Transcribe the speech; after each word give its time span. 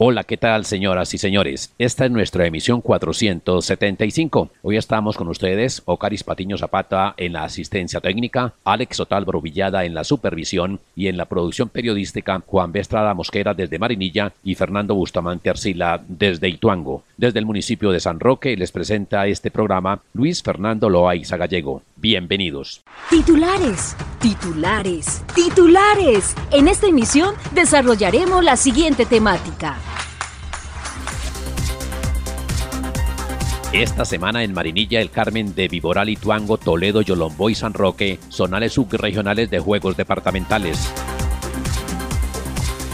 Hola, 0.00 0.22
¿qué 0.22 0.36
tal 0.36 0.64
señoras 0.64 1.12
y 1.14 1.18
señores? 1.18 1.74
Esta 1.76 2.04
es 2.04 2.12
nuestra 2.12 2.46
emisión 2.46 2.80
475. 2.82 4.48
Hoy 4.62 4.76
estamos 4.76 5.16
con 5.16 5.26
ustedes, 5.26 5.82
Ocaris 5.86 6.22
Patiño 6.22 6.56
Zapata 6.56 7.14
en 7.16 7.32
la 7.32 7.42
asistencia 7.42 8.00
técnica, 8.00 8.54
Alex 8.62 9.00
Otalbro 9.00 9.40
Villada 9.40 9.84
en 9.84 9.94
la 9.94 10.04
supervisión 10.04 10.78
y 10.94 11.08
en 11.08 11.16
la 11.16 11.24
producción 11.24 11.68
periodística, 11.68 12.40
Juan 12.46 12.70
Bestrada 12.70 13.12
Mosquera 13.12 13.54
desde 13.54 13.80
Marinilla 13.80 14.32
y 14.44 14.54
Fernando 14.54 14.94
Bustamante 14.94 15.50
Arcila 15.50 16.00
desde 16.06 16.48
Ituango. 16.48 17.02
Desde 17.16 17.40
el 17.40 17.46
municipio 17.46 17.90
de 17.90 17.98
San 17.98 18.20
Roque 18.20 18.56
les 18.56 18.70
presenta 18.70 19.26
este 19.26 19.50
programa 19.50 20.00
Luis 20.12 20.44
Fernando 20.44 20.88
Loaiza 20.88 21.36
Gallego. 21.36 21.82
Bienvenidos. 21.96 22.84
Titulares, 23.10 23.96
titulares, 24.20 25.24
titulares. 25.34 26.36
En 26.52 26.68
esta 26.68 26.86
emisión 26.86 27.34
desarrollaremos 27.52 28.44
la 28.44 28.56
siguiente 28.56 29.04
temática. 29.04 29.76
Esta 33.78 34.04
semana 34.04 34.42
en 34.42 34.52
Marinilla, 34.52 35.00
el 35.00 35.12
Carmen 35.12 35.54
de 35.54 35.68
Viboral, 35.68 36.08
Ituango, 36.08 36.58
Toledo, 36.58 37.00
Yolombo 37.00 37.48
y 37.48 37.54
San 37.54 37.74
Roque, 37.74 38.18
zonales 38.28 38.72
subregionales 38.72 39.50
de 39.50 39.60
juegos 39.60 39.96
departamentales. 39.96 40.92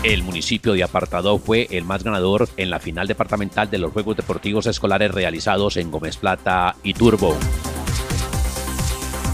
El 0.03 0.23
municipio 0.23 0.75
de 0.75 0.83
Apartado 0.83 1.39
fue 1.39 1.69
el 1.71 1.85
más 1.85 2.05
ganador 2.05 2.51
en 2.59 2.69
la 2.69 2.81
final 2.81 3.07
departamental 3.07 3.71
de 3.71 3.79
los 3.79 3.93
Juegos 3.93 4.19
Deportivos 4.19 4.67
Escolares 4.67 5.11
realizados 5.11 5.79
en 5.79 5.91
Gómez 5.91 6.19
Plata 6.19 6.77
y 6.83 6.93
Turbo 6.93 7.35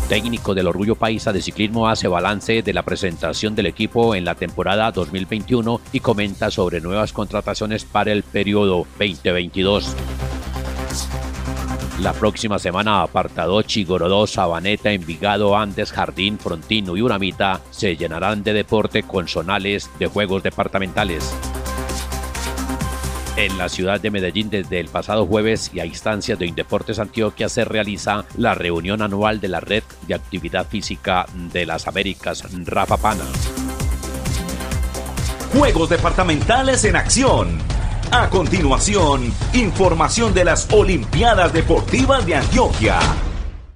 técnico 0.08 0.54
del 0.56 0.66
Orgullo 0.66 0.96
Paisa 0.96 1.32
de 1.32 1.40
Ciclismo 1.40 1.88
hace 1.88 2.08
balance 2.08 2.62
de 2.62 2.72
la 2.72 2.82
presentación 2.82 3.54
del 3.54 3.66
equipo 3.66 4.16
en 4.16 4.24
la 4.24 4.34
temporada 4.34 4.90
2021 4.90 5.80
y 5.92 6.00
comenta 6.00 6.50
sobre 6.50 6.80
nuevas 6.80 7.12
contrataciones 7.12 7.84
para 7.84 8.10
el 8.10 8.24
periodo 8.24 8.88
2022. 8.98 9.94
La 12.00 12.12
próxima 12.14 12.58
semana 12.58 13.02
apartado 13.02 13.60
Chigorodó, 13.62 14.26
Sabaneta, 14.26 14.90
Envigado, 14.90 15.56
Andes, 15.56 15.92
Jardín, 15.92 16.38
Frontino 16.38 16.96
y 16.96 17.02
Uramita 17.02 17.60
se 17.70 17.96
llenarán 17.96 18.42
de 18.42 18.54
deporte 18.54 19.02
con 19.02 19.28
zonales 19.28 19.90
de 19.98 20.06
juegos 20.06 20.42
departamentales 20.42 21.34
en 23.36 23.56
la 23.56 23.68
ciudad 23.68 24.00
de 24.00 24.10
Medellín 24.10 24.50
desde 24.50 24.80
el 24.80 24.88
pasado 24.88 25.26
jueves 25.26 25.70
y 25.72 25.80
a 25.80 25.86
instancias 25.86 26.38
de 26.38 26.46
Indeportes 26.46 26.98
Antioquia 26.98 27.48
se 27.48 27.64
realiza 27.64 28.24
la 28.36 28.54
reunión 28.54 29.00
anual 29.02 29.40
de 29.40 29.48
la 29.48 29.60
Red 29.60 29.84
de 30.06 30.14
Actividad 30.14 30.66
Física 30.66 31.26
de 31.34 31.64
las 31.64 31.88
Américas, 31.88 32.44
Rafa 32.66 32.98
Pana. 32.98 33.24
Juegos 35.54 35.88
departamentales 35.88 36.84
en 36.84 36.96
acción. 36.96 37.79
A 38.12 38.28
continuación, 38.28 39.32
información 39.54 40.34
de 40.34 40.44
las 40.44 40.68
Olimpiadas 40.72 41.52
Deportivas 41.52 42.26
de 42.26 42.34
Antioquia. 42.34 42.98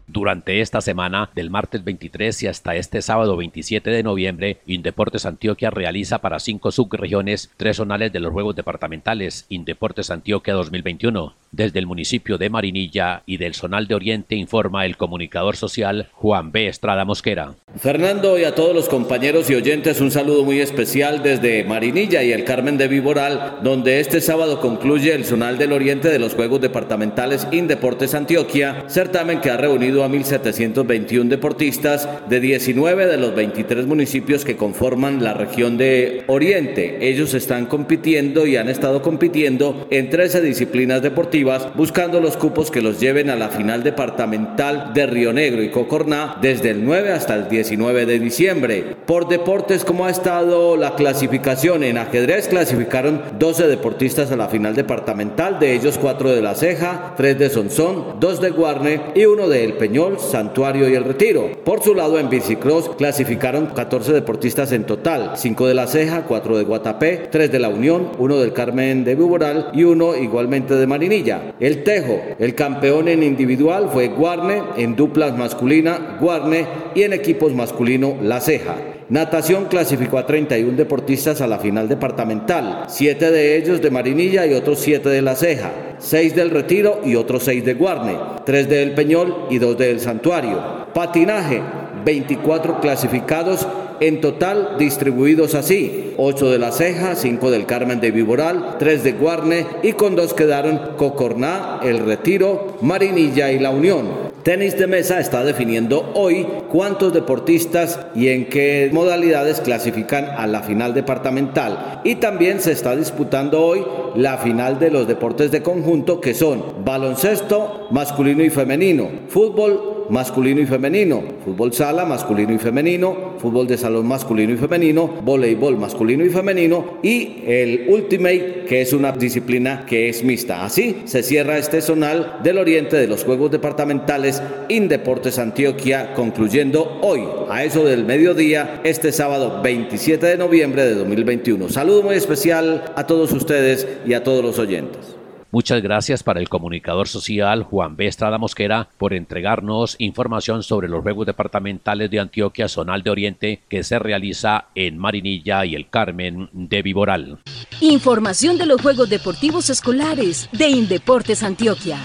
Durante 0.08 0.60
esta 0.60 0.80
semana, 0.80 1.30
del 1.36 1.50
martes 1.50 1.84
23 1.84 2.42
y 2.42 2.46
hasta 2.48 2.74
este 2.74 3.00
sábado 3.00 3.36
27 3.36 3.90
de 3.90 4.02
noviembre, 4.02 4.60
Indeportes 4.66 5.24
Antioquia 5.24 5.70
realiza 5.70 6.18
para 6.18 6.40
cinco 6.40 6.72
subregiones 6.72 7.52
tres 7.56 7.76
zonales 7.76 8.12
de 8.12 8.18
los 8.18 8.32
Juegos 8.32 8.56
Departamentales 8.56 9.46
Indeportes 9.50 10.10
Antioquia 10.10 10.54
2021. 10.54 11.32
Desde 11.56 11.78
el 11.78 11.86
municipio 11.86 12.36
de 12.36 12.50
Marinilla 12.50 13.22
y 13.26 13.36
del 13.36 13.54
Zonal 13.54 13.86
de 13.86 13.94
Oriente 13.94 14.34
informa 14.34 14.86
el 14.86 14.96
comunicador 14.96 15.54
social 15.54 16.08
Juan 16.10 16.50
B. 16.50 16.66
Estrada 16.66 17.04
Mosquera. 17.04 17.54
Fernando 17.76 18.36
y 18.36 18.42
a 18.42 18.56
todos 18.56 18.74
los 18.74 18.88
compañeros 18.88 19.48
y 19.50 19.54
oyentes 19.54 20.00
un 20.00 20.10
saludo 20.10 20.44
muy 20.44 20.58
especial 20.58 21.22
desde 21.22 21.62
Marinilla 21.62 22.24
y 22.24 22.32
el 22.32 22.42
Carmen 22.42 22.76
de 22.76 22.88
Viboral, 22.88 23.58
donde 23.62 24.00
este 24.00 24.20
sábado 24.20 24.60
concluye 24.60 25.14
el 25.14 25.24
Zonal 25.24 25.56
del 25.56 25.72
Oriente 25.72 26.08
de 26.08 26.18
los 26.18 26.34
Juegos 26.34 26.60
Departamentales 26.60 27.46
Indeportes 27.52 28.14
Antioquia, 28.14 28.86
certamen 28.88 29.40
que 29.40 29.50
ha 29.50 29.56
reunido 29.56 30.02
a 30.02 30.08
1.721 30.08 31.28
deportistas 31.28 32.08
de 32.28 32.40
19 32.40 33.06
de 33.06 33.16
los 33.16 33.32
23 33.32 33.86
municipios 33.86 34.44
que 34.44 34.56
conforman 34.56 35.22
la 35.22 35.34
región 35.34 35.76
de 35.76 36.24
Oriente. 36.26 37.08
Ellos 37.08 37.32
están 37.32 37.66
compitiendo 37.66 38.44
y 38.44 38.56
han 38.56 38.68
estado 38.68 39.02
compitiendo 39.02 39.86
en 39.90 40.10
13 40.10 40.40
disciplinas 40.40 41.00
deportivas, 41.00 41.43
buscando 41.74 42.20
los 42.20 42.36
cupos 42.36 42.70
que 42.70 42.80
los 42.80 43.00
lleven 43.00 43.30
a 43.30 43.36
la 43.36 43.48
final 43.48 43.82
departamental 43.82 44.92
de 44.94 45.06
Río 45.06 45.32
Negro 45.32 45.62
y 45.62 45.70
Cocorná 45.70 46.36
desde 46.40 46.70
el 46.70 46.84
9 46.84 47.12
hasta 47.12 47.34
el 47.34 47.48
19 47.48 48.06
de 48.06 48.18
diciembre. 48.18 48.96
Por 49.06 49.28
deportes, 49.28 49.84
¿cómo 49.84 50.06
ha 50.06 50.10
estado 50.10 50.76
la 50.76 50.94
clasificación? 50.94 51.84
En 51.84 51.98
ajedrez 51.98 52.48
clasificaron 52.48 53.20
12 53.38 53.66
deportistas 53.66 54.32
a 54.32 54.36
la 54.36 54.48
final 54.48 54.74
departamental, 54.74 55.58
de 55.58 55.74
ellos 55.74 55.98
4 55.98 56.32
de 56.32 56.42
La 56.42 56.54
Ceja, 56.54 57.14
3 57.16 57.38
de 57.38 57.50
Sonsón, 57.50 58.20
2 58.20 58.40
de 58.40 58.50
Guarne 58.50 59.00
y 59.14 59.24
1 59.24 59.48
de 59.48 59.64
El 59.64 59.74
Peñón 59.74 60.18
Santuario 60.18 60.88
y 60.88 60.94
El 60.94 61.04
Retiro. 61.04 61.50
Por 61.64 61.82
su 61.82 61.94
lado, 61.94 62.18
en 62.18 62.28
bicicross 62.28 62.90
clasificaron 62.96 63.66
14 63.66 64.12
deportistas 64.12 64.72
en 64.72 64.84
total, 64.84 65.32
5 65.36 65.66
de 65.66 65.74
La 65.74 65.86
Ceja, 65.86 66.22
4 66.22 66.58
de 66.58 66.64
Guatapé, 66.64 67.28
3 67.30 67.52
de 67.52 67.58
La 67.58 67.68
Unión, 67.68 68.10
1 68.18 68.36
del 68.38 68.52
Carmen 68.52 69.04
de 69.04 69.14
Viboral 69.14 69.70
y 69.74 69.84
1 69.84 70.16
igualmente 70.16 70.74
de 70.74 70.86
Marinilla. 70.86 71.33
El 71.60 71.84
Tejo, 71.84 72.20
el 72.38 72.54
campeón 72.54 73.08
en 73.08 73.22
individual 73.22 73.88
fue 73.92 74.08
Guarne, 74.08 74.62
en 74.76 74.96
duplas 74.96 75.36
masculina 75.36 76.18
Guarne 76.20 76.66
y 76.94 77.02
en 77.02 77.12
equipos 77.12 77.54
masculino 77.54 78.16
La 78.22 78.40
Ceja. 78.40 78.76
Natación 79.08 79.66
clasificó 79.66 80.18
a 80.18 80.26
31 80.26 80.76
deportistas 80.76 81.40
a 81.42 81.46
la 81.46 81.58
final 81.58 81.88
departamental, 81.88 82.84
7 82.88 83.30
de 83.30 83.56
ellos 83.56 83.82
de 83.82 83.90
Marinilla 83.90 84.46
y 84.46 84.54
otros 84.54 84.78
7 84.80 85.08
de 85.08 85.20
La 85.20 85.36
Ceja, 85.36 85.72
6 85.98 86.34
del 86.34 86.50
Retiro 86.50 87.00
y 87.04 87.14
otros 87.14 87.44
6 87.44 87.64
de 87.64 87.74
Guarne, 87.74 88.16
3 88.46 88.68
del 88.68 88.92
Peñol 88.92 89.46
y 89.50 89.58
2 89.58 89.76
del 89.76 90.00
Santuario. 90.00 90.86
Patinaje, 90.94 91.60
24 92.04 92.80
clasificados 92.80 93.66
en 94.00 94.20
total 94.20 94.76
distribuidos 94.78 95.54
así, 95.54 96.03
8 96.16 96.50
de 96.50 96.58
La 96.58 96.72
Ceja, 96.72 97.14
5 97.14 97.50
del 97.50 97.66
Carmen 97.66 98.00
de 98.00 98.10
Viboral, 98.10 98.76
3 98.78 99.04
de 99.04 99.12
Guarne 99.12 99.66
y 99.82 99.92
con 99.92 100.16
2 100.16 100.34
quedaron 100.34 100.80
Cocorná, 100.96 101.80
El 101.82 101.98
Retiro, 101.98 102.76
Marinilla 102.80 103.50
y 103.50 103.58
La 103.58 103.70
Unión. 103.70 104.34
Tenis 104.44 104.76
de 104.76 104.86
Mesa 104.86 105.20
está 105.20 105.42
definiendo 105.42 106.12
hoy 106.14 106.46
cuántos 106.68 107.14
deportistas 107.14 107.98
y 108.14 108.28
en 108.28 108.50
qué 108.50 108.90
modalidades 108.92 109.62
clasifican 109.62 110.26
a 110.26 110.46
la 110.46 110.60
final 110.60 110.92
departamental. 110.92 112.02
Y 112.04 112.16
también 112.16 112.60
se 112.60 112.72
está 112.72 112.94
disputando 112.94 113.64
hoy 113.64 113.82
la 114.14 114.36
final 114.36 114.78
de 114.78 114.90
los 114.90 115.08
deportes 115.08 115.50
de 115.50 115.62
conjunto 115.62 116.20
que 116.20 116.34
son 116.34 116.84
baloncesto 116.84 117.88
masculino 117.90 118.44
y 118.44 118.50
femenino, 118.50 119.08
fútbol 119.28 119.93
masculino 120.10 120.60
y 120.60 120.66
femenino, 120.66 121.22
fútbol 121.44 121.72
sala 121.72 122.04
masculino 122.04 122.52
y 122.52 122.58
femenino, 122.58 123.34
fútbol 123.38 123.66
de 123.66 123.78
salón 123.78 124.06
masculino 124.06 124.52
y 124.52 124.56
femenino, 124.56 125.08
voleibol 125.22 125.76
masculino 125.76 126.24
y 126.24 126.30
femenino 126.30 126.98
y 127.02 127.42
el 127.46 127.86
Ultimate 127.88 128.64
que 128.68 128.82
es 128.82 128.92
una 128.92 129.12
disciplina 129.12 129.84
que 129.86 130.08
es 130.08 130.24
mixta. 130.24 130.64
Así 130.64 131.02
se 131.04 131.22
cierra 131.22 131.58
este 131.58 131.80
zonal 131.80 132.40
del 132.42 132.58
oriente 132.58 132.96
de 132.96 133.06
los 133.06 133.24
Juegos 133.24 133.50
Departamentales 133.50 134.42
Indeportes 134.68 135.38
Antioquia 135.38 136.14
concluyendo 136.14 136.98
hoy 137.02 137.22
a 137.50 137.64
eso 137.64 137.84
del 137.84 138.04
mediodía 138.04 138.80
este 138.84 139.12
sábado 139.12 139.60
27 139.62 140.26
de 140.26 140.36
noviembre 140.36 140.84
de 140.84 140.94
2021. 140.94 141.68
Saludo 141.68 142.02
muy 142.02 142.16
especial 142.16 142.84
a 142.96 143.06
todos 143.06 143.32
ustedes 143.32 143.86
y 144.06 144.14
a 144.14 144.24
todos 144.24 144.44
los 144.44 144.58
oyentes. 144.58 145.13
Muchas 145.54 145.80
gracias 145.82 146.24
para 146.24 146.40
el 146.40 146.48
comunicador 146.48 147.06
social 147.06 147.62
Juan 147.62 147.94
B. 147.94 148.08
Estrada 148.08 148.38
Mosquera 148.38 148.88
por 148.98 149.14
entregarnos 149.14 149.94
información 150.00 150.64
sobre 150.64 150.88
los 150.88 151.02
Juegos 151.02 151.26
Departamentales 151.26 152.10
de 152.10 152.18
Antioquia 152.18 152.66
Zonal 152.68 153.04
de 153.04 153.10
Oriente 153.10 153.60
que 153.68 153.84
se 153.84 154.00
realiza 154.00 154.64
en 154.74 154.98
Marinilla 154.98 155.64
y 155.64 155.76
el 155.76 155.88
Carmen 155.88 156.48
de 156.52 156.82
Viboral. 156.82 157.38
Información 157.80 158.58
de 158.58 158.66
los 158.66 158.82
Juegos 158.82 159.08
Deportivos 159.08 159.70
Escolares 159.70 160.48
de 160.50 160.70
Indeportes 160.70 161.44
Antioquia. 161.44 162.00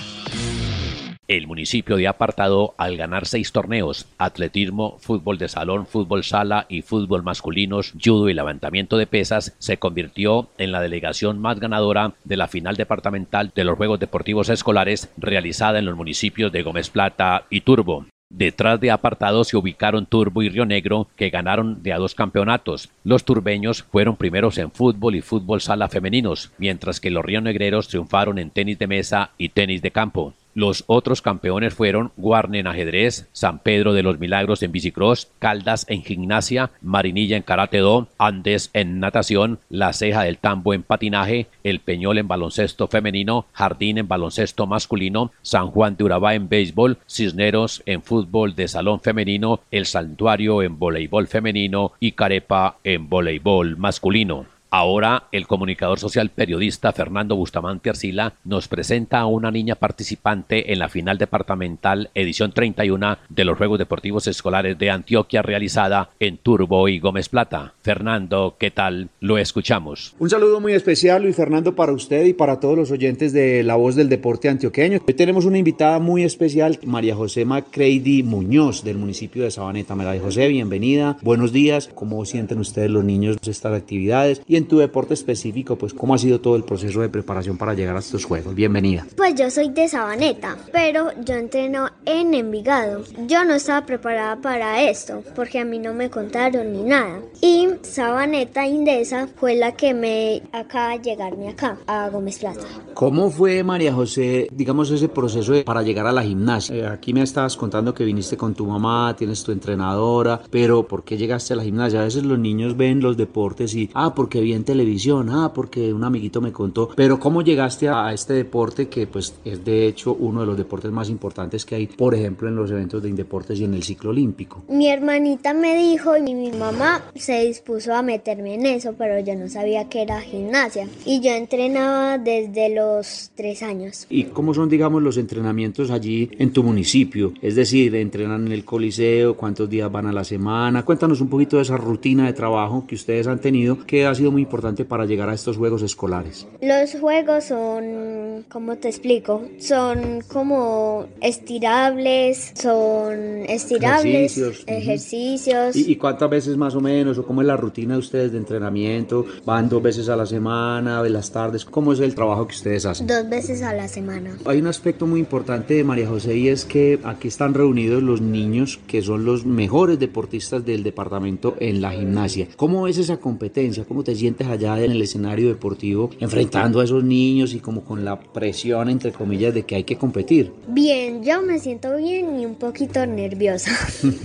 El 1.29 1.45
municipio 1.45 1.95
de 1.95 2.07
Apartado, 2.07 2.73
al 2.79 2.97
ganar 2.97 3.27
seis 3.27 3.51
torneos, 3.51 4.07
atletismo, 4.17 4.97
fútbol 4.97 5.37
de 5.37 5.47
salón, 5.47 5.85
fútbol 5.85 6.23
sala 6.23 6.65
y 6.69 6.81
fútbol 6.81 7.21
masculinos, 7.21 7.93
judo 8.03 8.29
y 8.29 8.33
levantamiento 8.33 8.97
de 8.97 9.05
pesas, 9.05 9.55
se 9.59 9.77
convirtió 9.77 10.49
en 10.57 10.71
la 10.71 10.81
delegación 10.81 11.37
más 11.37 11.59
ganadora 11.59 12.13
de 12.23 12.35
la 12.35 12.47
final 12.47 12.77
departamental 12.77 13.51
de 13.53 13.63
los 13.63 13.77
Juegos 13.77 13.99
Deportivos 13.99 14.49
Escolares 14.49 15.11
realizada 15.17 15.77
en 15.77 15.85
los 15.85 15.95
municipios 15.95 16.51
de 16.51 16.63
Gómez 16.63 16.89
Plata 16.89 17.43
y 17.51 17.61
Turbo. 17.61 18.07
Detrás 18.31 18.79
de 18.79 18.89
Apartado 18.89 19.43
se 19.43 19.55
ubicaron 19.55 20.07
Turbo 20.07 20.41
y 20.41 20.49
Río 20.49 20.65
Negro, 20.65 21.09
que 21.15 21.29
ganaron 21.29 21.83
de 21.83 21.93
a 21.93 21.99
dos 21.99 22.15
campeonatos. 22.15 22.89
Los 23.03 23.23
turbeños 23.23 23.83
fueron 23.83 24.15
primeros 24.15 24.57
en 24.57 24.71
fútbol 24.71 25.15
y 25.15 25.21
fútbol 25.21 25.61
sala 25.61 25.89
femeninos, 25.89 26.51
mientras 26.57 26.99
que 26.99 27.11
los 27.11 27.23
rionegreros 27.23 27.87
triunfaron 27.87 28.39
en 28.39 28.49
tenis 28.49 28.79
de 28.79 28.87
mesa 28.87 29.29
y 29.37 29.49
tenis 29.49 29.83
de 29.83 29.91
campo. 29.91 30.33
Los 30.55 30.83
otros 30.87 31.21
campeones 31.21 31.73
fueron 31.73 32.11
Guarne 32.17 32.59
en 32.59 32.67
ajedrez, 32.67 33.27
San 33.31 33.59
Pedro 33.59 33.93
de 33.93 34.03
los 34.03 34.19
Milagros 34.19 34.63
en 34.63 34.71
bicicross, 34.71 35.31
Caldas 35.39 35.85
en 35.89 36.03
gimnasia, 36.03 36.71
Marinilla 36.81 37.37
en 37.37 37.43
karate 37.43 37.77
do, 37.77 38.07
Andes 38.17 38.71
en 38.73 38.99
natación, 38.99 39.59
La 39.69 39.93
Ceja 39.93 40.23
del 40.23 40.37
Tambo 40.37 40.73
en 40.73 40.83
patinaje, 40.83 41.47
El 41.63 41.79
Peñol 41.79 42.17
en 42.17 42.27
baloncesto 42.27 42.87
femenino, 42.87 43.45
Jardín 43.53 43.99
en 43.99 44.07
baloncesto 44.07 44.67
masculino, 44.67 45.31
San 45.41 45.67
Juan 45.67 45.95
de 45.95 46.03
Urabá 46.03 46.33
en 46.33 46.49
béisbol, 46.49 46.97
Cisneros 47.07 47.83
en 47.85 48.01
fútbol 48.01 48.55
de 48.55 48.67
salón 48.67 48.99
femenino, 49.01 49.61
El 49.71 49.85
Santuario 49.85 50.63
en 50.63 50.79
voleibol 50.79 51.27
femenino 51.27 51.93
y 51.99 52.13
Carepa 52.13 52.77
en 52.83 53.07
voleibol 53.07 53.77
masculino. 53.77 54.58
Ahora 54.71 55.23
el 55.31 55.47
comunicador 55.47 55.97
social 55.97 56.29
periodista 56.29 56.91
Fernando 56.91 57.35
Bustamante 57.35 57.89
Arcila 57.89 58.35
nos 58.43 58.67
presenta 58.67 59.19
a 59.19 59.25
una 59.25 59.49
niña 59.49 59.73
participante 59.73 60.71
en 60.71 60.77
la 60.77 60.89
final 60.89 61.17
departamental 61.17 62.11
edición 62.13 62.51
31 62.51 63.17
de 63.29 63.45
los 63.45 63.57
Juegos 63.57 63.79
Deportivos 63.79 64.27
Escolares 64.27 64.77
de 64.77 64.91
Antioquia 64.91 65.41
realizada 65.41 66.11
en 66.19 66.37
Turbo 66.37 66.87
y 66.87 66.99
Gómez 66.99 67.29
Plata. 67.29 67.73
Fernando, 67.81 68.57
¿qué 68.59 68.69
tal? 68.69 69.09
Lo 69.21 69.39
escuchamos. 69.39 70.13
Un 70.19 70.29
saludo 70.29 70.59
muy 70.59 70.73
especial 70.73 71.23
Luis 71.23 71.35
Fernando 71.35 71.73
para 71.73 71.91
usted 71.91 72.25
y 72.25 72.33
para 72.33 72.59
todos 72.59 72.77
los 72.77 72.91
oyentes 72.91 73.33
de 73.33 73.63
La 73.63 73.75
Voz 73.75 73.95
del 73.95 74.07
Deporte 74.07 74.49
Antioqueño. 74.49 74.99
Hoy 75.07 75.13
tenemos 75.15 75.45
una 75.45 75.57
invitada 75.57 75.97
muy 75.97 76.23
especial, 76.23 76.77
María 76.85 77.15
José 77.15 77.43
Macreidi 77.43 78.21
Muñoz 78.21 78.83
del 78.83 78.99
municipio 78.99 79.43
de 79.43 79.49
Sabaneta. 79.49 79.95
María 79.95 80.21
José, 80.21 80.47
bienvenida. 80.47 81.17
Buenos 81.23 81.51
días. 81.51 81.89
¿Cómo 81.95 82.23
sienten 82.25 82.59
ustedes 82.59 82.91
los 82.91 83.03
niños 83.03 83.37
estas 83.41 83.73
actividades? 83.73 84.43
Y 84.47 84.58
en 84.59 84.67
tu 84.67 84.77
deporte 84.77 85.13
específico, 85.13 85.77
pues 85.77 85.93
cómo 85.93 86.13
ha 86.13 86.17
sido 86.17 86.39
todo 86.39 86.55
el 86.55 86.63
proceso 86.63 87.01
de 87.01 87.09
preparación 87.09 87.57
para 87.57 87.73
llegar 87.73 87.95
a 87.95 87.99
estos 87.99 88.25
juegos. 88.25 88.53
Bienvenida. 88.53 89.07
Pues 89.15 89.33
yo 89.35 89.49
soy 89.49 89.69
de 89.69 89.87
Sabaneta, 89.87 90.57
pero 90.71 91.09
yo 91.25 91.35
entreno 91.35 91.89
en 92.05 92.33
Envigado. 92.33 93.03
Yo 93.25 93.43
no 93.45 93.55
estaba 93.55 93.85
preparada 93.85 94.35
para 94.35 94.83
esto, 94.83 95.23
porque 95.35 95.59
a 95.59 95.65
mí 95.65 95.79
no 95.79 95.93
me 95.93 96.09
contaron 96.09 96.73
ni 96.73 96.83
nada. 96.83 97.21
Y 97.41 97.69
Sabaneta 97.81 98.67
Indesa 98.67 99.27
fue 99.27 99.55
la 99.55 99.71
que 99.71 99.93
me 99.93 100.43
acaba 100.51 100.97
de 100.97 101.03
llegarme 101.03 101.49
acá, 101.49 101.77
a 101.87 102.09
Gómez 102.09 102.39
Plata. 102.39 102.65
¿Cómo 102.93 103.31
fue, 103.31 103.63
María 103.63 103.93
José, 103.93 104.49
digamos, 104.51 104.91
ese 104.91 105.07
proceso 105.07 105.53
de, 105.53 105.63
para 105.63 105.83
llegar 105.83 106.05
a 106.05 106.11
la 106.11 106.23
gimnasia? 106.23 106.75
Eh, 106.75 106.85
aquí 106.85 107.13
me 107.13 107.21
estabas 107.21 107.55
contando 107.55 107.93
que 107.93 108.03
viniste 108.03 108.35
con 108.35 108.53
tu 108.53 108.65
mamá, 108.65 109.15
tienes 109.17 109.43
tu 109.43 109.53
entrenadora, 109.53 110.41
pero 110.49 110.85
¿por 110.85 111.03
qué 111.05 111.17
llegaste 111.17 111.53
a 111.53 111.55
la 111.55 111.63
gimnasia? 111.63 112.01
A 112.01 112.03
veces 112.03 112.25
los 112.25 112.37
niños 112.37 112.75
ven 112.75 112.99
los 112.99 113.15
deportes 113.15 113.73
y, 113.73 113.89
ah, 113.93 114.13
porque 114.13 114.41
en 114.53 114.63
televisión, 114.63 115.29
ah, 115.29 115.51
porque 115.53 115.93
un 115.93 116.03
amiguito 116.03 116.41
me 116.41 116.51
contó, 116.51 116.89
pero 116.95 117.19
¿cómo 117.19 117.41
llegaste 117.41 117.89
a 117.89 118.13
este 118.13 118.33
deporte 118.33 118.87
que 118.87 119.07
pues 119.07 119.35
es 119.45 119.63
de 119.63 119.87
hecho 119.87 120.15
uno 120.19 120.41
de 120.41 120.45
los 120.45 120.57
deportes 120.57 120.91
más 120.91 121.09
importantes 121.09 121.65
que 121.65 121.75
hay, 121.75 121.87
por 121.87 122.15
ejemplo, 122.15 122.47
en 122.47 122.55
los 122.55 122.71
eventos 122.71 123.01
de 123.03 123.09
Indeportes 123.09 123.59
y 123.59 123.65
en 123.65 123.73
el 123.73 123.83
ciclo 123.83 124.11
olímpico? 124.11 124.63
Mi 124.69 124.87
hermanita 124.87 125.53
me 125.53 125.75
dijo 125.77 126.15
y 126.17 126.33
mi 126.33 126.51
mamá 126.51 127.03
se 127.15 127.45
dispuso 127.45 127.93
a 127.93 128.01
meterme 128.01 128.55
en 128.55 128.65
eso, 128.65 128.95
pero 128.97 129.19
yo 129.19 129.35
no 129.35 129.49
sabía 129.49 129.89
que 129.89 130.01
era 130.01 130.21
gimnasia 130.21 130.87
y 131.05 131.21
yo 131.21 131.31
entrenaba 131.31 132.17
desde 132.17 132.73
los 132.75 133.31
tres 133.35 133.63
años. 133.63 134.05
¿Y 134.09 134.25
cómo 134.25 134.53
son, 134.53 134.69
digamos, 134.69 135.01
los 135.01 135.17
entrenamientos 135.17 135.91
allí 135.91 136.29
en 136.37 136.51
tu 136.51 136.63
municipio? 136.63 137.33
Es 137.41 137.55
decir, 137.55 137.95
entrenan 137.95 138.47
en 138.47 138.51
el 138.51 138.65
coliseo, 138.65 139.35
cuántos 139.35 139.69
días 139.69 139.91
van 139.91 140.07
a 140.07 140.11
la 140.11 140.23
semana, 140.23 140.83
cuéntanos 140.83 141.21
un 141.21 141.29
poquito 141.29 141.57
de 141.57 141.63
esa 141.63 141.77
rutina 141.77 142.25
de 142.25 142.33
trabajo 142.33 142.85
que 142.87 142.95
ustedes 142.95 143.27
han 143.27 143.39
tenido, 143.39 143.85
que 143.85 144.05
ha 144.05 144.15
sido 144.15 144.31
muy 144.31 144.38
importante 144.41 144.85
para 144.85 145.05
llegar 145.05 145.29
a 145.29 145.33
estos 145.33 145.57
juegos 145.57 145.81
escolares? 145.81 146.47
Los 146.61 146.99
juegos 146.99 147.45
son, 147.45 148.45
¿cómo 148.49 148.77
te 148.77 148.89
explico? 148.89 149.43
Son 149.59 150.21
como 150.31 151.07
estirables, 151.21 152.53
son 152.55 153.43
estirables, 153.47 154.37
ejercicios. 154.37 154.63
ejercicios. 154.67 155.75
¿Y, 155.75 155.95
cuántas 155.95 156.29
veces 156.29 156.57
más 156.57 156.75
o 156.75 156.81
menos? 156.81 157.17
¿O 157.17 157.25
cómo 157.25 157.41
es 157.41 157.47
la 157.47 157.57
rutina 157.57 157.93
de 157.93 157.99
ustedes 157.99 158.31
de 158.31 158.37
entrenamiento? 158.37 159.25
¿Van 159.45 159.69
dos 159.69 159.81
veces 159.81 160.09
a 160.09 160.15
la 160.15 160.25
semana, 160.25 161.03
de 161.03 161.09
las 161.09 161.31
tardes? 161.31 161.65
¿Cómo 161.65 161.93
es 161.93 161.99
el 161.99 162.15
trabajo 162.15 162.47
que 162.47 162.55
ustedes 162.55 162.85
hacen? 162.85 163.07
Dos 163.07 163.27
veces 163.29 163.61
a 163.61 163.73
la 163.73 163.87
semana. 163.87 164.37
Hay 164.45 164.59
un 164.59 164.67
aspecto 164.67 165.05
muy 165.05 165.19
importante 165.19 165.73
de 165.73 165.83
María 165.83 166.07
José 166.07 166.35
y 166.37 166.47
es 166.47 166.65
que 166.65 166.99
aquí 167.03 167.27
están 167.27 167.53
reunidos 167.53 168.01
los 168.03 168.21
niños 168.21 168.79
que 168.87 169.01
son 169.01 169.25
los 169.25 169.45
mejores 169.45 169.99
deportistas 169.99 170.65
del 170.65 170.83
departamento 170.83 171.55
en 171.59 171.81
la 171.81 171.91
gimnasia. 171.91 172.47
¿Cómo 172.55 172.87
es 172.87 172.97
esa 172.97 173.17
competencia? 173.17 173.85
¿Cómo 173.85 174.03
te 174.03 174.15
sientes 174.15 174.28
allá 174.47 174.83
en 174.83 174.91
el 174.91 175.01
escenario 175.01 175.47
deportivo 175.47 176.09
enfrentando 176.19 176.79
a 176.79 176.83
esos 176.83 177.03
niños 177.03 177.53
y 177.53 177.59
como 177.59 177.83
con 177.83 178.05
la 178.05 178.19
presión 178.19 178.89
entre 178.89 179.11
comillas 179.11 179.53
de 179.53 179.63
que 179.63 179.75
hay 179.75 179.83
que 179.83 179.97
competir? 179.97 180.51
Bien, 180.67 181.23
yo 181.23 181.41
me 181.41 181.59
siento 181.59 181.95
bien 181.97 182.39
y 182.39 182.45
un 182.45 182.55
poquito 182.55 183.05
nerviosa. 183.05 183.71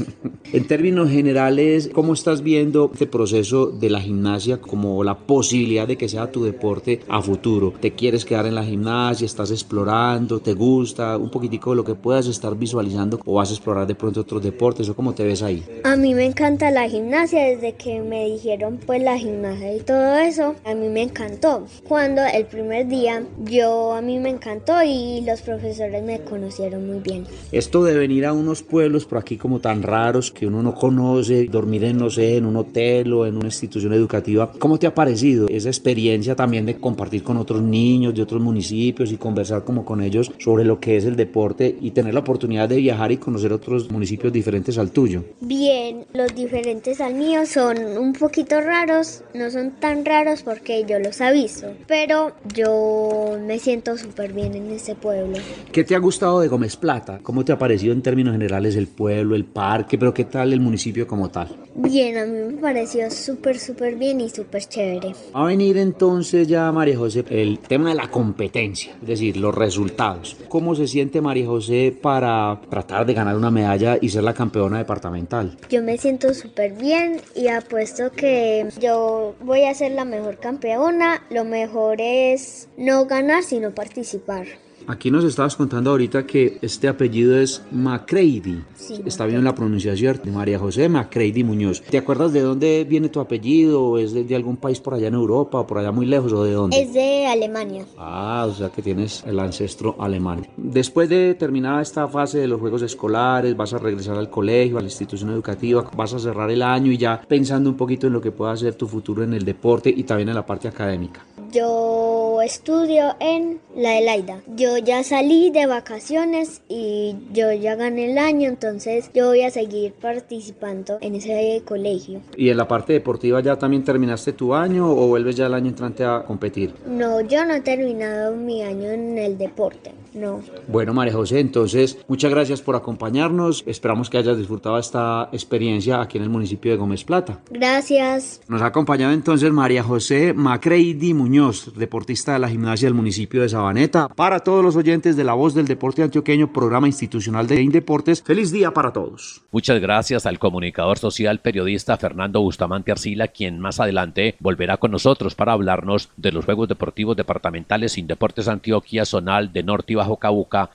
en 0.53 0.67
términos 0.67 1.11
generales, 1.11 1.91
¿cómo 1.93 2.13
estás 2.13 2.43
viendo 2.43 2.91
este 2.93 3.07
proceso 3.07 3.67
de 3.67 3.91
la 3.91 4.01
gimnasia 4.01 4.59
como 4.59 5.03
la 5.05 5.19
posibilidad 5.19 5.87
de 5.87 5.97
que 5.97 6.09
sea 6.09 6.31
tu 6.31 6.45
deporte 6.45 7.01
a 7.09 7.21
futuro? 7.23 7.73
¿Te 7.81 7.93
quieres 7.93 8.25
quedar 8.25 8.47
en 8.47 8.55
la 8.55 8.65
gimnasia? 8.65 9.25
¿Estás 9.25 9.51
explorando? 9.51 10.41
¿Te 10.41 10.55
gusta? 10.55 11.17
Un 11.17 11.31
poquitico 11.31 11.71
de 11.71 11.77
lo 11.77 11.85
que 11.85 11.95
puedas 11.95 12.27
estar 12.27 12.57
visualizando 12.57 13.21
o 13.25 13.35
vas 13.35 13.51
a 13.51 13.55
explorar 13.55 13.87
de 13.87 13.95
pronto 13.95 14.21
otros 14.21 14.43
deportes 14.43 14.89
o 14.89 14.95
cómo 14.95 15.15
te 15.15 15.25
ves 15.25 15.43
ahí? 15.43 15.65
A 15.85 15.97
mí 15.97 16.15
me 16.15 16.25
encanta 16.25 16.71
la 16.71 16.89
gimnasia 16.89 17.45
desde 17.45 17.75
que 17.75 18.01
me 18.01 18.27
dijeron 18.27 18.79
pues 18.85 19.03
la 19.03 19.19
gimnasia 19.19 19.75
y 19.75 19.81
todo 19.81 19.94
eso, 19.95 20.55
a 20.65 20.75
mí 20.75 20.89
me 20.89 21.03
encantó. 21.03 21.67
Cuando 21.87 22.23
el 22.25 22.47
primer 22.47 22.87
día 22.87 23.23
yo 23.45 23.93
a 23.93 24.01
mí 24.01 24.19
me 24.19 24.31
encantó 24.31 24.83
y 24.83 25.23
los 25.23 25.43
profesores 25.43 26.03
me 26.03 26.21
conocieron 26.21 26.87
muy 26.87 27.01
bien. 27.01 27.25
Esto 27.53 27.83
de 27.85 27.97
venir 27.97 28.27
a 28.27 28.33
unos 28.33 28.63
pueblos 28.63 29.05
por 29.05 29.19
aquí 29.19 29.37
como 29.37 29.61
tan 29.61 29.83
raros 29.83 30.31
que 30.31 30.47
uno 30.47 30.63
no 30.63 30.75
conoce, 30.75 31.47
dormir 31.47 31.85
en 31.85 31.99
no 31.99 32.11
sé, 32.11 32.37
en 32.37 32.47
un 32.47 32.57
hotel 32.57 33.13
o 33.13 33.27
en 33.27 33.37
una 33.37 33.47
institución 33.47 33.93
educativa, 33.93 34.51
¿cómo 34.59 34.79
te 34.79 34.87
ha 34.87 34.95
parecido 34.95 35.47
esa 35.49 35.69
experiencia 35.69 36.35
también 36.35 36.67
de 36.67 36.77
compartir 36.77 37.23
con 37.23 37.37
otros 37.37 37.63
niños 37.63 38.15
de 38.15 38.23
otros 38.23 38.41
municipios 38.41 39.13
y 39.13 39.17
conversar 39.17 39.65
como 39.65 39.85
con 39.85 40.03
ellos 40.03 40.33
sobre 40.39 40.65
lo 40.65 40.81
que 40.81 40.97
es 40.97 41.05
el 41.05 41.17
deporte 41.17 41.77
y 41.81 41.91
tener 41.93 42.15
la 42.15 42.21
oportunidad 42.21 42.69
de 42.69 42.77
viajar 42.77 43.13
y 43.13 43.17
conocer 43.17 43.53
otros 43.53 43.91
municipios 43.91 44.33
diferentes 44.33 44.79
al 44.79 44.91
tuyo? 44.91 45.25
Bien, 45.41 46.05
los 46.13 46.35
diferentes 46.35 47.01
al 47.01 47.15
mío 47.15 47.47
son 47.47 47.79
un 47.97 48.13
poquito 48.13 48.61
raros, 48.61 49.23
no 49.35 49.51
son 49.51 49.73
tan 49.85 50.03
raros 50.07 50.43
porque 50.43 50.87
yo 50.89 50.99
los 50.99 51.21
aviso, 51.21 51.75
pero 51.87 52.33
yo 52.55 53.37
me 53.47 53.59
siento 53.59 53.99
súper 53.99 54.33
bien 54.33 54.55
en 54.55 54.71
este 54.71 54.95
pueblo. 54.95 55.37
¿Qué 55.73 55.85
te 55.85 55.95
ha 55.95 55.99
gustado 55.99 56.41
de 56.41 56.49
Gómez 56.49 56.75
Plata? 56.75 57.21
¿Cómo 57.23 57.45
te 57.45 57.53
ha 57.53 57.59
parecido 57.59 57.93
en 57.93 58.01
términos 58.01 58.33
generales 58.33 58.77
el 58.77 58.87
pueblo, 58.87 59.37
el 59.37 59.45
parque, 59.45 59.99
pero 59.99 60.15
qué 60.15 60.25
tal 60.25 60.55
el 60.55 60.61
municipio 60.61 61.07
como 61.07 61.29
tal? 61.29 61.55
Bien, 61.75 62.17
a 62.17 62.25
mí 62.25 62.55
me 62.55 62.63
pareció 62.63 63.11
súper, 63.11 63.59
súper 63.59 63.97
bien 63.97 64.23
y 64.23 64.31
súper 64.31 64.65
chévere. 64.65 65.13
Va 65.35 65.43
a 65.43 65.47
venir 65.47 65.77
entonces 65.77 66.49
ya, 66.49 66.73
María 66.73 66.97
José, 66.97 67.23
el 67.29 67.59
tema 67.59 67.91
de 67.91 67.97
la 67.97 68.09
competencia, 68.09 68.95
es 69.03 69.09
decir, 69.09 69.37
los 69.37 69.55
resultados. 69.55 70.35
¿Cómo 70.49 70.75
se 70.75 70.87
siente 70.87 71.21
María 71.21 71.47
José 71.47 71.95
para 72.01 72.59
tratar 72.71 73.05
de 73.05 73.13
ganar 73.13 73.37
una 73.37 73.51
medalla 73.51 73.99
y 74.01 74.09
ser 74.09 74.23
la 74.23 74.33
campeona 74.33 74.79
departamental? 74.79 75.59
Yo 75.69 75.83
me 75.83 75.99
siento 75.99 76.33
súper 76.33 76.73
bien 76.73 77.21
y 77.35 77.49
apuesto 77.49 78.11
que 78.13 78.67
yo 78.81 79.35
voy 79.41 79.65
a 79.65 79.74
ser 79.75 79.93
la 79.93 80.05
mejor 80.05 80.39
campeona. 80.39 81.25
Lo 81.31 81.45
mejor 81.45 82.01
es 82.01 82.69
no 82.77 83.07
ganar, 83.07 83.43
sino 83.43 83.75
participar. 83.75 84.47
Aquí 84.87 85.11
nos 85.11 85.25
estabas 85.25 85.57
contando 85.57 85.91
ahorita 85.91 86.27
que 86.27 86.59
este 86.61 86.89
apellido 86.89 87.39
es 87.39 87.63
Macreidi. 87.71 88.63
Sí, 88.77 89.01
Está 89.07 89.25
bien 89.25 89.43
la 89.43 89.55
pronunciación 89.55 90.21
de 90.23 90.31
María 90.31 90.59
José 90.59 90.89
Macreidi 90.89 91.43
Muñoz. 91.43 91.81
¿Te 91.83 91.97
acuerdas 91.97 92.33
de 92.33 92.43
dónde 92.43 92.85
viene 92.85 93.09
tu 93.09 93.21
apellido? 93.21 93.83
¿O 93.83 93.99
es 93.99 94.13
de, 94.13 94.25
de, 94.25 94.37
algún 94.37 94.57
país 94.57 94.81
por 94.81 94.95
allá 94.95 95.09
en 95.09 95.15
Europa 95.15 95.61
o 95.61 95.67
por 95.67 95.79
allá 95.79 95.91
muy 95.91 96.05
lejos 96.05 96.33
o 96.33 96.45
de 96.45 96.53
dónde? 96.53 96.81
Es 96.81 96.93
de 96.93 97.27
Alemania. 97.27 97.87
Ah, 97.97 98.47
o 98.49 98.53
sea 98.53 98.69
que 98.69 98.83
tienes 98.83 99.25
el 99.27 99.39
ancestro 99.39 99.97
alemán. 99.99 100.47
Después 100.57 101.09
de 101.09 101.35
terminada 101.35 101.81
esta 101.81 102.07
fase 102.09 102.39
de 102.39 102.49
los 102.49 102.61
juegos 102.61 102.83
escolares, 102.83 103.57
vas 103.57 103.73
a 103.73 103.79
regresar 103.79 104.19
al 104.19 104.29
colegio, 104.29 104.77
a 104.77 104.81
la 104.81 104.89
institución 104.89 105.31
educativa, 105.31 105.91
vas 105.97 106.13
a 106.13 106.19
cerrar 106.19 106.51
el 106.51 106.63
año 106.63 106.93
y 106.93 106.99
ya 106.99 107.23
pensando 107.27 107.71
un 107.71 107.77
poquito 107.77 108.07
en 108.07 108.13
lo 108.13 108.21
que 108.21 108.33
pueda 108.33 108.57
ser 108.57 108.75
tu 108.75 108.87
futuro 108.87 109.23
en 109.23 109.33
el 109.33 109.45
deporte 109.45 109.93
y 109.95 110.03
también 110.03 110.29
en 110.29 110.35
la 110.35 110.45
parte 110.45 110.69
académica. 110.69 111.25
Yo 111.55 112.43
estudio 112.43 113.15
en 113.21 113.61
la 113.77 113.97
Elaida. 113.97 114.43
Yo 114.57 114.77
ya 114.79 115.05
salí 115.05 115.51
de 115.51 115.67
vacaciones 115.67 116.63
y 116.69 117.15
yo 117.33 117.53
ya 117.53 117.77
gané 117.77 118.11
el 118.11 118.19
año, 118.19 118.49
entonces 118.49 119.09
yo 119.15 119.29
voy 119.29 119.43
a 119.43 119.53
seguir 119.53 119.93
participando 119.93 120.99
en 121.01 121.15
ese 121.15 121.63
colegio. 121.65 122.23
¿Y 122.37 122.49
en 122.49 122.57
la 122.57 122.67
parte 122.67 122.95
deportiva 122.95 123.41
ya 123.41 123.57
también 123.57 123.85
terminaste 123.85 124.33
tu 124.33 124.53
año 124.53 124.91
o 124.91 125.07
vuelves 125.07 125.37
ya 125.37 125.47
el 125.47 125.55
año 125.55 125.69
entrante 125.69 126.05
a 126.05 126.25
competir? 126.25 126.75
No, 126.89 127.21
yo 127.21 127.45
no 127.45 127.55
he 127.55 127.61
terminado 127.61 128.35
mi 128.35 128.63
año 128.63 128.91
en 128.91 129.17
el 129.17 129.39
deporte, 129.39 129.93
no. 130.15 130.43
Bueno, 130.69 130.95
María 130.95 131.13
José, 131.13 131.41
entonces 131.41 131.99
muchas 132.09 132.31
gracias 132.31 132.63
por 132.63 132.77
acompañarnos. 132.77 133.63
Esperamos 133.67 134.11
que 134.11 134.19
hayas 134.19 134.39
disfrutado 134.39 134.79
esta 134.79 135.29
experiencia 135.33 136.01
aquí 136.01 136.19
en 136.19 136.25
el 136.25 136.31
municipio 136.31 136.73
de 136.73 136.79
Gómez 136.79 137.05
Plata. 137.05 137.41
Gracias. 137.51 138.41
Nos 138.49 138.63
ha 138.63 138.67
acompañado 138.67 139.13
entonces 139.13 139.53
María 139.53 139.83
José 139.83 140.33
Macreidi 140.33 141.15
Muñoz, 141.15 141.73
deportista 141.77 142.35
de 142.35 142.39
la 142.39 142.49
gimnasia 142.49 142.87
del 142.87 142.95
municipio 142.95 143.43
de 143.43 143.49
Sabaneta. 143.49 144.09
Para 144.09 144.41
todos 144.41 144.65
los 144.65 144.77
oyentes 144.77 145.17
de 145.17 145.25
La 145.25 145.35
Voz 145.35 145.55
del 145.55 145.67
Deporte 145.67 146.03
Antioqueño, 146.03 146.53
programa 146.53 146.87
institucional 146.87 147.47
de 147.47 147.63
Indeportes, 147.63 148.23
feliz 148.23 148.53
día 148.53 148.73
para 148.73 148.93
todos. 148.93 149.43
Muchas 149.51 149.81
gracias 149.81 150.27
al 150.27 150.39
comunicador 150.39 150.99
social 150.99 151.41
periodista 151.41 151.97
Fernando 151.97 152.41
Bustamante 152.41 152.93
Arcila, 152.93 153.29
quien 153.29 153.61
más 153.61 153.81
adelante 153.81 154.37
volverá 154.41 154.77
con 154.77 154.91
nosotros 154.91 155.35
para 155.35 155.53
hablarnos 155.53 156.11
de 156.17 156.33
los 156.33 156.45
Juegos 156.45 156.69
Deportivos 156.69 157.17
Departamentales 157.17 157.99
Indeportes 157.99 158.49
Antioquia 158.49 159.05
Zonal 159.05 159.53
de 159.53 159.63
Norte 159.63 159.93
y 159.93 159.97
Bajo 160.05 160.19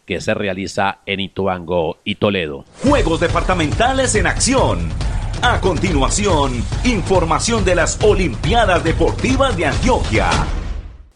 que 0.07 0.21
se 0.21 0.33
realiza 0.33 1.00
en 1.05 1.19
Ituango 1.19 1.98
y 2.03 2.15
Toledo. 2.15 2.65
Juegos 2.81 3.19
Departamentales 3.19 4.15
en 4.15 4.25
acción. 4.25 4.89
A 5.43 5.62
continuación, 5.62 6.63
información 6.83 7.63
de 7.63 7.75
las 7.75 8.01
Olimpiadas 8.03 8.83
Deportivas 8.83 9.55
de 9.55 9.67
Antioquia. 9.67 10.31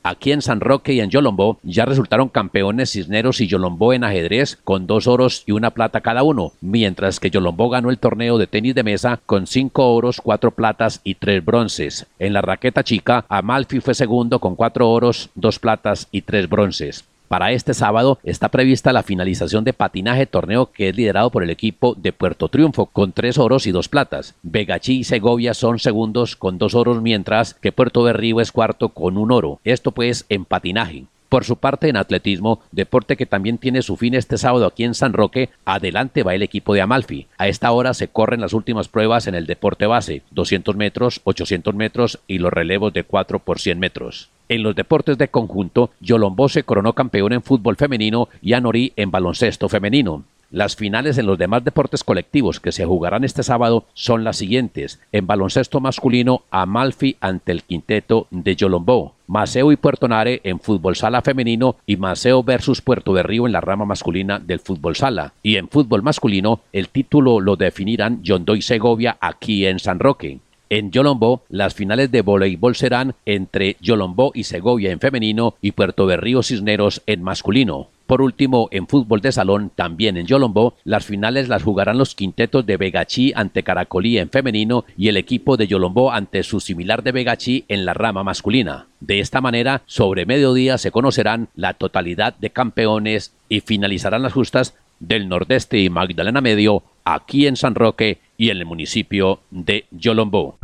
Aquí 0.04 0.32
en 0.32 0.44
San 0.44 0.60
Roque 0.60 0.94
y 0.94 1.00
en 1.00 1.10
Yolombó 1.10 1.58
ya 1.64 1.86
resultaron 1.86 2.30
campeones 2.30 2.92
Cisneros 2.92 3.42
y 3.42 3.48
Yolombó 3.48 3.94
en 3.94 4.04
ajedrez 4.04 4.60
con 4.64 4.86
dos 4.86 5.08
oros 5.08 5.42
y 5.48 5.54
una 5.54 5.72
plata 5.72 6.02
cada 6.02 6.22
uno, 6.22 6.52
mientras 6.62 7.20
que 7.20 7.32
Yolombó 7.32 7.70
ganó 7.70 7.90
el 7.90 7.98
torneo 7.98 8.38
de 8.38 8.46
tenis 8.46 8.76
de 8.76 8.84
mesa 8.84 9.22
con 9.26 9.48
cinco 9.48 9.92
oros, 9.96 10.22
cuatro 10.22 10.52
platas 10.52 11.02
y 11.04 11.16
tres 11.16 11.44
bronces. 11.44 12.06
En 12.20 12.34
la 12.34 12.42
raqueta 12.42 12.84
chica, 12.84 13.26
Amalfi 13.28 13.80
fue 13.80 13.96
segundo 13.96 14.38
con 14.40 14.56
cuatro 14.56 14.92
oros, 14.92 15.32
dos 15.34 15.58
platas 15.58 16.10
y 16.12 16.22
tres 16.22 16.48
bronces. 16.48 17.06
Para 17.28 17.52
este 17.52 17.74
sábado 17.74 18.20
está 18.24 18.50
prevista 18.50 18.94
la 18.94 19.04
finalización 19.04 19.64
de 19.64 19.74
patinaje 19.74 20.26
torneo 20.26 20.72
que 20.72 20.90
es 20.90 20.96
liderado 20.96 21.30
por 21.32 21.44
el 21.44 21.50
equipo 21.50 21.96
de 21.96 22.14
Puerto 22.14 22.48
Triunfo 22.48 22.86
con 22.86 23.12
tres 23.12 23.38
oros 23.38 23.66
y 23.66 23.72
dos 23.72 23.90
platas. 23.90 24.36
Vegachí 24.44 25.00
y 25.00 25.04
Segovia 25.04 25.54
son 25.54 25.80
segundos 25.80 26.36
con 26.36 26.58
dos 26.58 26.76
oros 26.76 27.02
mientras 27.02 27.56
que 27.56 27.72
Puerto 27.72 28.04
Berrío 28.04 28.40
es 28.40 28.52
cuarto 28.52 28.90
con 28.90 29.18
un 29.18 29.32
oro. 29.32 29.60
Esto 29.64 29.92
pues 29.92 30.26
en 30.30 30.46
patinaje. 30.46 31.06
Por 31.34 31.46
su 31.46 31.58
parte, 31.58 31.90
en 31.90 31.98
atletismo, 31.98 32.62
deporte 32.72 33.18
que 33.18 33.26
también 33.26 33.58
tiene 33.58 33.82
su 33.82 33.98
fin 33.98 34.14
este 34.14 34.38
sábado 34.38 34.68
aquí 34.68 34.84
en 34.84 34.94
San 34.94 35.14
Roque, 35.14 35.50
adelante 35.66 36.22
va 36.22 36.36
el 36.36 36.44
equipo 36.44 36.76
de 36.76 36.82
Amalfi. 36.82 37.26
A 37.40 37.48
esta 37.48 37.72
hora 37.72 37.96
se 37.96 38.08
corren 38.08 38.40
las 38.40 38.54
últimas 38.54 38.88
pruebas 38.88 39.26
en 39.26 39.34
el 39.34 39.48
deporte 39.48 39.88
base, 39.88 40.22
200 40.30 40.76
metros, 40.76 41.22
800 41.24 41.74
metros 41.74 42.20
y 42.28 42.38
los 42.38 42.54
relevos 42.54 42.94
de 42.94 43.04
4 43.04 43.40
por 43.40 43.60
100 43.60 43.80
metros. 43.80 44.30
En 44.50 44.64
los 44.64 44.76
deportes 44.76 45.18
de 45.18 45.30
conjunto, 45.30 45.92
Yolombó 46.02 46.50
se 46.50 46.64
coronó 46.64 46.94
campeón 46.94 47.34
en 47.34 47.44
fútbol 47.44 47.76
femenino 47.76 48.30
y 48.42 48.54
Anorí 48.54 48.94
en 48.96 49.12
baloncesto 49.12 49.70
femenino. 49.70 50.24
Las 50.54 50.76
finales 50.76 51.18
en 51.18 51.26
los 51.26 51.40
demás 51.40 51.64
deportes 51.64 52.04
colectivos 52.04 52.60
que 52.60 52.72
se 52.72 52.86
jugarán 52.86 53.24
este 53.24 53.42
sábado 53.42 53.86
son 53.96 54.24
las 54.24 54.38
siguientes. 54.38 55.00
En 55.12 55.26
baloncesto 55.26 55.80
masculino, 55.80 56.44
Amalfi 56.52 57.18
ante 57.22 57.52
el 57.52 57.64
quinteto 57.64 58.28
de 58.30 58.56
Yolombó. 58.56 59.16
Maceo 59.26 59.72
y 59.72 59.78
Puerto 59.78 60.08
Nare 60.08 60.42
en 60.44 60.60
fútbol 60.60 60.96
sala 60.96 61.24
femenino 61.24 61.78
y 61.88 61.98
Maceo 61.98 62.44
versus 62.44 62.82
Puerto 62.82 63.16
de 63.16 63.24
Río 63.24 63.48
en 63.48 63.52
la 63.52 63.62
rama 63.62 63.86
masculina 63.86 64.38
del 64.38 64.60
fútbol 64.60 64.96
sala. 64.96 65.34
Y 65.42 65.56
en 65.56 65.70
fútbol 65.70 66.04
masculino, 66.04 66.60
el 66.72 66.90
título 66.90 67.40
lo 67.40 67.56
definirán 67.56 68.22
Yondó 68.22 68.56
y 68.56 68.62
Segovia 68.62 69.18
aquí 69.22 69.66
en 69.66 69.80
San 69.80 69.98
Roque. 69.98 70.38
En 70.76 70.90
Yolombó, 70.90 71.44
las 71.50 71.76
finales 71.76 72.10
de 72.10 72.24
voleibol 72.24 72.76
serán 72.76 73.14
entre 73.28 73.78
Yolombó 73.80 74.32
y 74.34 74.46
Segovia 74.46 74.90
en 74.90 75.00
femenino 75.00 75.54
y 75.62 75.74
Puerto 75.74 76.08
Berrío 76.08 76.42
Cisneros 76.42 77.04
en 77.06 77.22
masculino. 77.22 77.90
Por 78.08 78.24
último, 78.24 78.70
en 78.72 78.88
fútbol 78.88 79.22
de 79.22 79.32
salón, 79.32 79.70
también 79.76 80.18
en 80.18 80.26
Yolombó, 80.26 80.74
las 80.84 81.06
finales 81.06 81.48
las 81.48 81.62
jugarán 81.62 82.00
los 82.00 82.16
quintetos 82.16 82.66
de 82.66 82.78
Vegachí 82.78 83.34
ante 83.36 83.62
Caracolí 83.62 84.18
en 84.18 84.32
femenino 84.32 84.84
y 84.98 85.10
el 85.10 85.18
equipo 85.18 85.58
de 85.58 85.68
Yolombó 85.68 86.12
ante 86.12 86.42
su 86.42 86.60
similar 86.60 87.04
de 87.04 87.12
Vegachí 87.12 87.66
en 87.68 87.86
la 87.86 87.94
rama 87.94 88.24
masculina. 88.24 88.88
De 89.00 89.20
esta 89.20 89.42
manera, 89.42 89.84
sobre 89.86 90.26
mediodía 90.26 90.80
se 90.80 90.90
conocerán 90.90 91.50
la 91.56 91.76
totalidad 91.76 92.36
de 92.40 92.50
campeones 92.50 93.32
y 93.48 93.60
finalizarán 93.60 94.24
las 94.24 94.34
justas 94.34 94.74
del 95.00 95.30
Nordeste 95.30 95.78
y 95.78 95.92
Magdalena 95.92 96.42
Medio 96.42 96.82
aquí 97.06 97.46
en 97.46 97.58
San 97.58 97.76
Roque 97.76 98.20
y 98.38 98.50
en 98.50 98.58
el 98.58 98.66
municipio 98.66 99.40
de 99.52 99.86
Yolombó. 99.92 100.58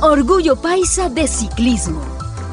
Orgullo 0.00 0.60
Paisa 0.60 1.08
de 1.08 1.26
Ciclismo. 1.26 2.02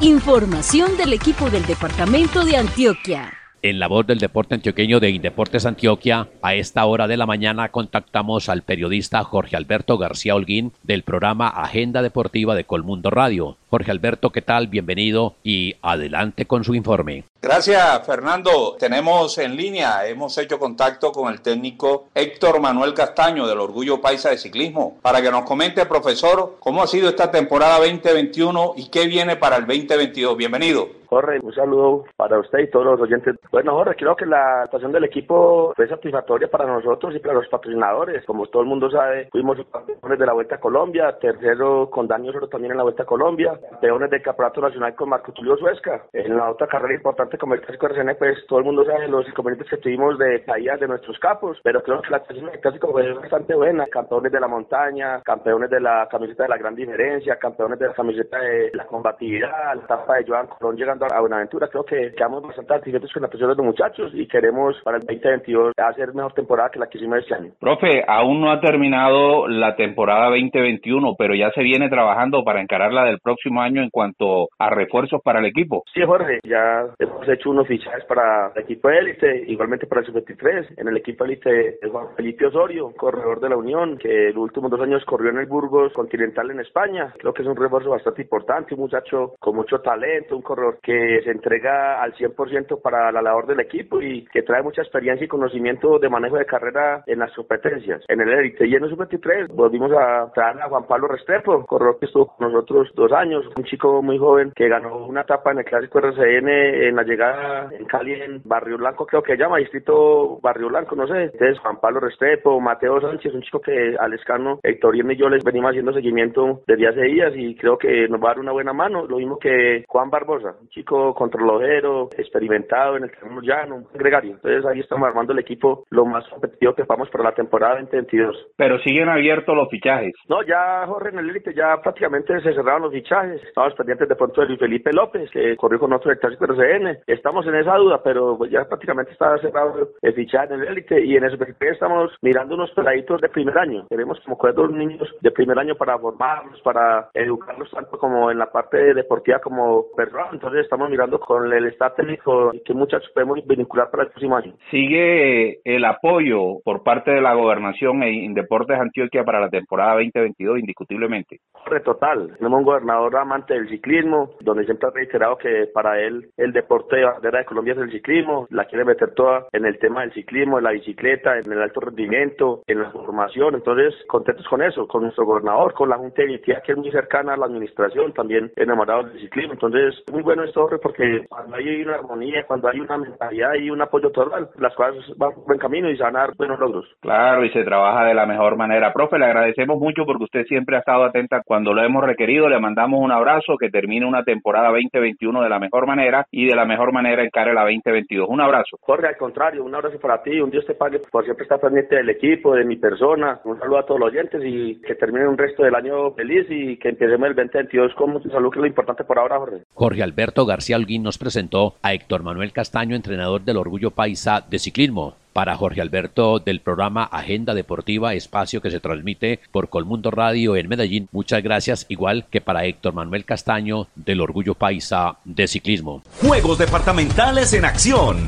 Información 0.00 0.96
del 0.96 1.12
equipo 1.12 1.50
del 1.50 1.66
Departamento 1.66 2.44
de 2.44 2.56
Antioquia. 2.56 3.32
En 3.62 3.78
la 3.78 3.88
voz 3.88 4.06
del 4.06 4.18
deporte 4.18 4.54
antioqueño 4.54 5.00
de 5.00 5.10
Indeportes 5.10 5.66
Antioquia, 5.66 6.28
a 6.40 6.54
esta 6.54 6.86
hora 6.86 7.06
de 7.06 7.18
la 7.18 7.26
mañana 7.26 7.68
contactamos 7.68 8.48
al 8.48 8.62
periodista 8.62 9.22
Jorge 9.22 9.54
Alberto 9.54 9.98
García 9.98 10.34
Holguín 10.34 10.72
del 10.82 11.02
programa 11.02 11.48
Agenda 11.48 12.00
Deportiva 12.00 12.54
de 12.54 12.64
Colmundo 12.64 13.10
Radio. 13.10 13.58
Jorge 13.70 13.92
Alberto, 13.92 14.30
¿qué 14.30 14.42
tal? 14.42 14.66
Bienvenido 14.66 15.36
y 15.44 15.76
adelante 15.80 16.44
con 16.44 16.64
su 16.64 16.74
informe. 16.74 17.22
Gracias, 17.40 18.04
Fernando. 18.04 18.76
Tenemos 18.78 19.38
en 19.38 19.56
línea, 19.56 20.06
hemos 20.06 20.36
hecho 20.36 20.58
contacto 20.58 21.12
con 21.12 21.32
el 21.32 21.40
técnico 21.40 22.08
Héctor 22.14 22.60
Manuel 22.60 22.92
Castaño 22.94 23.46
del 23.46 23.60
Orgullo 23.60 24.00
Paisa 24.00 24.30
de 24.30 24.38
Ciclismo 24.38 24.98
para 25.00 25.22
que 25.22 25.30
nos 25.30 25.44
comente, 25.44 25.86
profesor, 25.86 26.56
cómo 26.58 26.82
ha 26.82 26.86
sido 26.88 27.08
esta 27.08 27.30
temporada 27.30 27.78
2021 27.78 28.74
y 28.76 28.90
qué 28.90 29.06
viene 29.06 29.36
para 29.36 29.56
el 29.56 29.66
2022. 29.66 30.36
Bienvenido. 30.36 31.00
Jorge, 31.10 31.40
un 31.42 31.52
saludo 31.52 32.04
para 32.16 32.38
usted 32.38 32.60
y 32.60 32.70
todos 32.70 32.86
los 32.86 33.00
oyentes. 33.00 33.34
Bueno, 33.50 33.72
Jorge, 33.72 33.96
creo 33.96 34.14
que 34.14 34.26
la 34.26 34.62
actuación 34.62 34.92
del 34.92 35.02
equipo 35.02 35.72
fue 35.74 35.88
satisfactoria 35.88 36.48
para 36.48 36.66
nosotros 36.66 37.12
y 37.16 37.18
para 37.18 37.34
los 37.34 37.48
patrocinadores. 37.48 38.24
Como 38.24 38.46
todo 38.46 38.62
el 38.62 38.68
mundo 38.68 38.88
sabe, 38.92 39.28
fuimos 39.32 39.58
campeones 39.72 40.18
de 40.20 40.26
la 40.26 40.34
Vuelta 40.34 40.54
a 40.54 40.60
Colombia, 40.60 41.18
tercero 41.18 41.90
con 41.90 42.06
Daniel 42.06 42.36
Oro 42.36 42.48
también 42.48 42.70
en 42.70 42.76
la 42.76 42.84
Vuelta 42.84 43.02
a 43.02 43.06
Colombia, 43.06 43.58
campeones 43.68 44.10
del 44.10 44.22
Campeonato 44.22 44.60
Nacional 44.60 44.94
con 44.94 45.08
Marco 45.08 45.32
Tulio 45.32 45.56
Suesca. 45.56 46.02
En 46.12 46.36
la 46.36 46.50
otra 46.50 46.66
carrera 46.66 46.94
importante 46.94 47.38
como 47.38 47.54
el 47.54 47.60
Clásico 47.60 47.86
RCN, 47.86 48.16
pues 48.18 48.46
todo 48.46 48.58
el 48.58 48.64
mundo 48.64 48.84
sabe 48.84 49.08
los 49.08 49.26
inconvenientes 49.28 49.68
que 49.68 49.76
tuvimos 49.78 50.18
de 50.18 50.42
caídas 50.44 50.80
de 50.80 50.88
nuestros 50.88 51.18
capos, 51.18 51.58
pero 51.62 51.82
creo 51.82 52.00
que 52.02 52.10
la 52.10 52.18
actuación 52.18 52.46
del 52.46 52.60
Clásico 52.60 52.90
fue 52.92 53.12
bastante 53.12 53.54
buena. 53.54 53.86
Campeones 53.86 54.32
de 54.32 54.40
la 54.40 54.48
montaña, 54.48 55.20
campeones 55.22 55.70
de 55.70 55.80
la 55.80 56.08
camiseta 56.10 56.44
de 56.44 56.48
la 56.48 56.58
gran 56.58 56.74
diferencia, 56.74 57.36
campeones 57.36 57.78
de 57.78 57.88
la 57.88 57.94
camiseta 57.94 58.38
de 58.38 58.70
la 58.74 58.86
combatividad, 58.86 59.74
la 59.74 59.82
etapa 59.82 60.16
de 60.16 60.24
Joan 60.26 60.46
Colón 60.46 60.76
llegando 60.76 61.06
a 61.10 61.20
Buenaventura. 61.20 61.68
Creo 61.68 61.84
que 61.84 62.12
quedamos 62.12 62.42
bastante 62.42 62.74
satisfechos 62.74 63.12
con 63.12 63.22
la 63.22 63.28
presión 63.28 63.50
de 63.50 63.56
los 63.56 63.66
muchachos 63.66 64.10
y 64.14 64.26
queremos 64.26 64.76
para 64.84 64.96
el 64.98 65.04
2022 65.04 65.72
hacer 65.76 66.14
mejor 66.14 66.32
temporada 66.32 66.70
que 66.70 66.78
la 66.78 66.86
que 66.88 66.98
hicimos 66.98 67.18
este 67.18 67.34
año. 67.34 67.52
Profe, 67.58 68.04
aún 68.06 68.40
no 68.40 68.50
ha 68.50 68.60
terminado 68.60 69.48
la 69.48 69.76
temporada 69.76 70.26
2021, 70.30 71.14
pero 71.18 71.34
ya 71.34 71.50
se 71.52 71.62
viene 71.62 71.88
trabajando 71.88 72.44
para 72.44 72.60
encarar 72.60 72.92
la 72.92 73.04
del 73.04 73.20
próximo 73.20 73.49
año 73.58 73.82
en 73.82 73.90
cuanto 73.90 74.48
a 74.58 74.70
refuerzos 74.70 75.20
para 75.22 75.40
el 75.40 75.46
equipo. 75.46 75.84
Sí, 75.92 76.02
Jorge, 76.04 76.40
ya 76.44 76.86
hemos 76.98 77.28
hecho 77.28 77.50
unos 77.50 77.66
fichajes 77.66 78.04
para 78.04 78.52
el 78.54 78.62
equipo 78.62 78.90
élite, 78.90 79.44
igualmente 79.46 79.86
para 79.86 80.02
el 80.02 80.06
sub-23. 80.06 80.74
En 80.76 80.88
el 80.88 80.96
equipo 80.96 81.24
élite 81.24 81.78
es 81.82 81.90
Juan 81.90 82.08
Felipe 82.16 82.46
Osorio, 82.46 82.92
corredor 82.96 83.40
de 83.40 83.48
la 83.48 83.56
Unión, 83.56 83.98
que 83.98 84.30
los 84.34 84.44
últimos 84.44 84.70
dos 84.70 84.80
años 84.80 85.04
corrió 85.04 85.30
en 85.30 85.38
el 85.38 85.46
Burgos 85.46 85.92
Continental 85.92 86.50
en 86.50 86.60
España. 86.60 87.12
Creo 87.18 87.32
que 87.32 87.42
es 87.42 87.48
un 87.48 87.56
refuerzo 87.56 87.90
bastante 87.90 88.22
importante, 88.22 88.74
un 88.74 88.80
muchacho 88.80 89.34
con 89.38 89.56
mucho 89.56 89.80
talento, 89.80 90.36
un 90.36 90.42
corredor 90.42 90.78
que 90.82 91.20
se 91.24 91.30
entrega 91.30 92.02
al 92.02 92.14
100% 92.14 92.80
para 92.82 93.10
la 93.12 93.22
labor 93.22 93.46
del 93.46 93.60
equipo 93.60 94.00
y 94.00 94.24
que 94.26 94.42
trae 94.42 94.62
mucha 94.62 94.82
experiencia 94.82 95.24
y 95.24 95.28
conocimiento 95.28 95.98
de 95.98 96.08
manejo 96.08 96.36
de 96.36 96.46
carrera 96.46 97.02
en 97.06 97.18
las 97.18 97.32
competencias. 97.34 98.02
En 98.08 98.20
el 98.20 98.28
élite 98.28 98.66
y 98.66 98.74
en 98.74 98.84
el 98.84 98.90
sub-23 98.90 99.48
volvimos 99.48 99.92
a 99.92 100.30
traer 100.34 100.60
a 100.60 100.68
Juan 100.68 100.86
Pablo 100.86 101.08
Restrepo, 101.08 101.64
corredor 101.66 101.98
que 101.98 102.06
estuvo 102.06 102.26
con 102.26 102.52
nosotros 102.52 102.88
dos 102.94 103.12
años, 103.12 103.39
un 103.56 103.64
chico 103.64 104.02
muy 104.02 104.18
joven 104.18 104.52
que 104.54 104.68
ganó 104.68 105.06
una 105.06 105.22
etapa 105.22 105.52
en 105.52 105.58
el 105.58 105.64
Clásico 105.64 105.98
RCN 105.98 106.48
en 106.48 106.96
la 106.96 107.02
llegada 107.02 107.70
en 107.72 107.84
Cali, 107.86 108.14
en 108.14 108.42
Barrio 108.44 108.78
Blanco, 108.78 109.06
creo 109.06 109.22
que 109.22 109.36
llama, 109.36 109.58
distrito 109.58 110.38
Barrio 110.40 110.68
Blanco, 110.68 110.96
no 110.96 111.06
sé. 111.06 111.24
Entonces, 111.24 111.58
Juan 111.58 111.80
Pablo 111.80 112.00
Restrepo, 112.00 112.60
Mateo 112.60 113.00
Sánchez, 113.00 113.34
un 113.34 113.42
chico 113.42 113.60
que 113.60 113.96
al 113.98 114.12
escano, 114.12 114.58
Héctor 114.62 114.96
y 114.96 115.16
yo 115.16 115.28
les 115.28 115.44
venimos 115.44 115.70
haciendo 115.70 115.92
seguimiento 115.92 116.60
desde 116.66 116.88
hace 116.88 117.02
días 117.02 117.32
y 117.36 117.54
creo 117.56 117.78
que 117.78 118.08
nos 118.08 118.20
va 118.20 118.26
a 118.26 118.30
dar 118.30 118.40
una 118.40 118.52
buena 118.52 118.72
mano. 118.72 119.06
Lo 119.06 119.16
mismo 119.16 119.38
que 119.38 119.84
Juan 119.88 120.10
Barbosa, 120.10 120.54
un 120.60 120.68
chico 120.68 121.14
controlojero, 121.14 122.10
experimentado 122.16 122.96
en 122.96 123.04
el 123.04 123.10
terreno 123.10 123.40
llano, 123.40 123.76
un 123.76 123.86
gregario. 123.94 124.32
Entonces, 124.32 124.64
ahí 124.66 124.80
estamos 124.80 125.08
armando 125.08 125.32
el 125.32 125.38
equipo 125.38 125.84
lo 125.90 126.04
más 126.04 126.26
competitivo 126.28 126.74
que 126.74 126.84
vamos 126.84 127.08
para 127.10 127.24
la 127.24 127.34
temporada 127.34 127.80
2022. 127.80 128.48
Pero 128.56 128.78
siguen 128.80 129.08
abiertos 129.08 129.54
los 129.54 129.68
fichajes. 129.68 130.12
No, 130.28 130.42
ya 130.42 130.86
Jorge 130.86 131.10
en 131.10 131.18
el 131.18 131.30
élite 131.30 131.54
ya 131.54 131.80
prácticamente 131.82 132.40
se 132.40 132.54
cerraron 132.54 132.82
los 132.82 132.92
fichajes 132.92 133.29
fichajes. 133.30 133.48
Estamos 133.48 133.74
pendientes 133.74 134.08
de 134.08 134.16
pronto 134.16 134.40
de 134.40 134.46
Luis 134.48 134.58
Felipe 134.58 134.92
López, 134.92 135.30
que 135.30 135.56
corrió 135.56 135.78
con 135.78 135.92
otro 135.92 136.10
del 136.10 136.18
clásico 136.18 136.44
RCN. 136.44 136.98
Estamos 137.06 137.46
en 137.46 137.54
esa 137.56 137.76
duda, 137.76 138.00
pero 138.02 138.38
ya 138.46 138.64
prácticamente 138.64 139.12
está 139.12 139.36
cerrado 139.38 139.90
el 140.00 140.14
fichaje 140.14 140.54
en 140.54 140.60
el 140.60 140.68
élite 140.68 141.04
y 141.04 141.16
en 141.16 141.24
ese 141.24 141.36
estamos 141.60 142.12
mirando 142.22 142.54
unos 142.54 142.70
peladitos 142.72 143.20
de 143.20 143.28
primer 143.28 143.56
año. 143.58 143.86
Queremos 143.88 144.18
como 144.20 144.36
coger 144.38 144.54
dos 144.54 144.72
niños 144.72 145.08
de 145.20 145.30
primer 145.30 145.58
año 145.58 145.74
para 145.74 145.98
formarlos, 145.98 146.60
para 146.62 147.10
educarlos 147.14 147.70
tanto 147.70 147.98
como 147.98 148.30
en 148.30 148.38
la 148.38 148.50
parte 148.50 148.94
deportiva 148.94 149.38
como 149.40 149.86
personal. 149.96 150.28
Entonces 150.32 150.62
estamos 150.64 150.90
mirando 150.90 151.18
con 151.18 151.52
el 151.52 151.66
staff 151.68 151.94
técnico 151.96 152.52
que 152.64 152.74
muchachos 152.74 153.10
podemos 153.14 153.38
vincular 153.46 153.90
para 153.90 154.04
el 154.04 154.10
próximo 154.10 154.36
año. 154.36 154.54
Sigue 154.70 155.60
el 155.64 155.84
apoyo 155.84 156.60
por 156.64 156.82
parte 156.82 157.10
de 157.10 157.20
la 157.20 157.34
gobernación 157.34 158.02
en 158.02 158.34
Deportes 158.34 158.78
Antioquia 158.78 159.24
para 159.24 159.40
la 159.40 159.48
temporada 159.48 159.94
2022 159.94 160.58
indiscutiblemente. 160.60 161.40
Corre 161.52 161.80
total. 161.80 162.34
Tenemos 162.38 162.58
un 162.58 162.64
gobernador 162.64 163.16
amante 163.22 163.54
del 163.54 163.68
ciclismo, 163.68 164.30
donde 164.40 164.64
siempre 164.64 164.88
ha 164.88 164.92
reiterado 164.92 165.36
que 165.36 165.68
para 165.72 166.00
él 166.00 166.30
el 166.36 166.52
deporte 166.52 166.96
de 166.96 167.04
bandera 167.04 167.38
de 167.40 167.44
Colombia 167.44 167.74
es 167.74 167.80
el 167.80 167.92
ciclismo. 167.92 168.46
La 168.50 168.66
quiere 168.66 168.84
meter 168.84 169.14
toda 169.14 169.46
en 169.52 169.66
el 169.66 169.78
tema 169.78 170.02
del 170.02 170.12
ciclismo, 170.12 170.58
en 170.58 170.64
la 170.64 170.72
bicicleta, 170.72 171.38
en 171.38 171.50
el 171.50 171.62
alto 171.62 171.80
rendimiento, 171.80 172.62
en 172.66 172.82
la 172.82 172.90
formación. 172.90 173.54
Entonces, 173.54 173.94
contentos 174.06 174.46
con 174.48 174.62
eso, 174.62 174.86
con 174.86 175.02
nuestro 175.02 175.24
gobernador, 175.24 175.74
con 175.74 175.88
la 175.88 175.96
Junta 175.96 176.22
de 176.22 176.40
que 176.40 176.72
es 176.72 176.76
muy 176.76 176.90
cercana 176.90 177.34
a 177.34 177.36
la 177.36 177.46
administración, 177.46 178.12
también 178.12 178.50
enamorados 178.56 179.12
del 179.12 179.20
ciclismo. 179.20 179.54
Entonces, 179.54 180.02
muy 180.12 180.22
bueno 180.22 180.44
esto, 180.44 180.68
porque 180.82 181.26
cuando 181.28 181.56
hay 181.56 181.82
una 181.82 181.94
armonía, 181.94 182.44
cuando 182.46 182.68
hay 182.68 182.80
una 182.80 182.98
mentalidad 182.98 183.54
y 183.54 183.70
un 183.70 183.80
apoyo 183.80 184.10
total, 184.10 184.48
las 184.58 184.74
cosas 184.74 184.94
van 185.16 185.32
por 185.32 185.46
buen 185.46 185.58
camino 185.58 185.90
y 185.90 185.96
se 185.96 186.02
van 186.02 186.16
a 186.16 186.20
dar 186.20 186.36
buenos 186.36 186.58
logros. 186.58 186.86
Claro, 187.00 187.44
y 187.44 187.50
se 187.50 187.64
trabaja 187.64 188.04
de 188.04 188.14
la 188.14 188.26
mejor 188.26 188.56
manera. 188.56 188.92
Profe, 188.92 189.18
le 189.18 189.26
agradecemos 189.26 189.78
mucho 189.78 190.04
porque 190.04 190.24
usted 190.24 190.44
siempre 190.46 190.76
ha 190.76 190.80
estado 190.80 191.04
atenta 191.04 191.42
cuando 191.44 191.72
lo 191.72 191.82
hemos 191.82 192.04
requerido. 192.04 192.48
Le 192.48 192.58
mandamos 192.58 193.00
un 193.00 193.09
abrazo, 193.10 193.56
que 193.58 193.70
termine 193.70 194.06
una 194.06 194.24
temporada 194.24 194.68
2021 194.68 195.42
de 195.42 195.48
la 195.48 195.58
mejor 195.58 195.86
manera 195.86 196.26
y 196.30 196.46
de 196.46 196.54
la 196.54 196.64
mejor 196.64 196.92
manera 196.92 197.24
encare 197.24 197.54
la 197.54 197.62
2022. 197.62 198.28
Un 198.28 198.40
abrazo. 198.40 198.76
Jorge, 198.80 199.06
al 199.06 199.16
contrario, 199.16 199.64
un 199.64 199.74
abrazo 199.74 199.98
para 199.98 200.22
ti, 200.22 200.40
un 200.40 200.50
Dios 200.50 200.64
te 200.66 200.74
pague 200.74 201.00
por 201.10 201.24
siempre 201.24 201.44
estar 201.44 201.60
pendiente 201.60 201.96
del 201.96 202.10
equipo, 202.10 202.54
de 202.54 202.64
mi 202.64 202.76
persona. 202.76 203.40
Un 203.44 203.58
saludo 203.58 203.78
a 203.78 203.86
todos 203.86 204.00
los 204.00 204.10
oyentes 204.10 204.42
y 204.44 204.80
que 204.80 204.94
termine 204.94 205.28
un 205.28 205.38
resto 205.38 205.62
del 205.62 205.74
año 205.74 206.12
feliz 206.12 206.46
y 206.48 206.76
que 206.78 206.90
empecemos 206.90 207.28
el 207.28 207.34
2022 207.34 207.94
con 207.94 208.10
mucha 208.10 208.28
salud, 208.30 208.50
que 208.50 208.58
es 208.58 208.62
lo 208.62 208.66
importante 208.66 209.04
por 209.04 209.18
ahora, 209.18 209.38
Jorge. 209.38 209.62
Jorge 209.74 210.02
Alberto 210.02 210.46
García 210.46 210.76
Holguín 210.76 211.02
nos 211.02 211.18
presentó 211.18 211.74
a 211.82 211.94
Héctor 211.94 212.22
Manuel 212.22 212.52
Castaño, 212.52 212.96
entrenador 212.96 213.42
del 213.42 213.56
Orgullo 213.56 213.90
Paisa 213.90 214.44
de 214.48 214.58
Ciclismo. 214.58 215.19
Para 215.32 215.56
Jorge 215.56 215.80
Alberto 215.80 216.38
del 216.40 216.60
programa 216.60 217.04
Agenda 217.04 217.54
Deportiva, 217.54 218.14
espacio 218.14 218.60
que 218.60 218.70
se 218.70 218.80
transmite 218.80 219.40
por 219.52 219.68
Colmundo 219.68 220.10
Radio 220.10 220.56
en 220.56 220.68
Medellín. 220.68 221.08
Muchas 221.12 221.42
gracias, 221.42 221.86
igual 221.88 222.26
que 222.30 222.40
para 222.40 222.64
Héctor 222.64 222.94
Manuel 222.94 223.24
Castaño 223.24 223.86
del 223.94 224.20
Orgullo 224.20 224.54
Paisa 224.54 225.16
de 225.24 225.46
Ciclismo. 225.46 226.02
Juegos 226.20 226.58
departamentales 226.58 227.52
en 227.52 227.64
acción. 227.64 228.26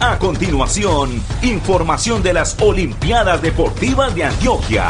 A 0.00 0.18
continuación, 0.18 1.22
información 1.42 2.22
de 2.22 2.32
las 2.32 2.60
Olimpiadas 2.60 3.42
Deportivas 3.42 4.14
de 4.14 4.24
Antioquia. 4.24 4.88